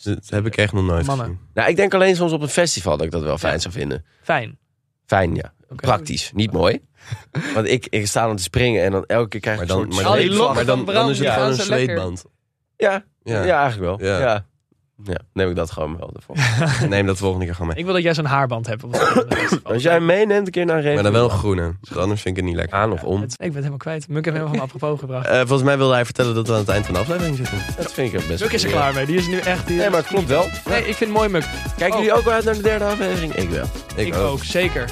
[0.03, 1.25] Dat heb ik echt nog nooit Mannen.
[1.25, 1.39] gezien.
[1.53, 4.05] Nou, ik denk alleen soms op een festival dat ik dat wel fijn zou vinden.
[4.21, 4.57] fijn.
[5.05, 5.53] Fijn, ja.
[5.75, 6.79] Praktisch, niet mooi.
[7.53, 9.83] Want ik, ik sta dan te springen en dan elke keer krijg ik Maar een
[9.83, 12.25] dan, soort maar dan, maar dan, dan is het gewoon een zweetband.
[12.77, 13.43] Ja, ja.
[13.43, 13.61] Ja.
[13.61, 14.09] eigenlijk wel.
[14.09, 14.19] Ja.
[14.19, 14.45] Ja.
[15.03, 15.17] Ja.
[15.33, 16.35] neem ik dat gewoon wel ervoor.
[16.89, 17.77] Neem dat volgende keer gewoon mee.
[17.77, 18.83] Ik wil dat jij zo'n haarband hebt.
[19.63, 21.61] Als jij meeneemt een keer naar een Maar dan wel een groene.
[21.61, 22.77] Want Anders vind ik het niet lekker.
[22.77, 23.21] Aan of om.
[23.21, 24.07] Het- ik ben het helemaal kwijt.
[24.07, 25.27] Muk heeft helemaal van apropos gebracht.
[25.27, 27.57] Eh, volgens mij wilde hij vertellen dat we aan het eind van de aflevering zitten.
[27.77, 29.05] Dat vind ik best Muk is er klaar mee.
[29.05, 29.67] Die is nu echt...
[29.67, 30.45] Die Nee, maar het klopt wel.
[30.69, 31.45] Nee, ik vind het mooi, Muk.
[31.77, 32.03] Kijken Oh.
[32.03, 33.33] jullie ook wel uit naar de derde aflevering?
[33.33, 33.65] Ik wel.
[33.95, 34.43] Ik, ook.
[34.43, 34.89] zeker.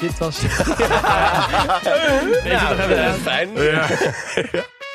[0.00, 0.40] Dit was...
[2.42, 3.48] Deze nog even fijn.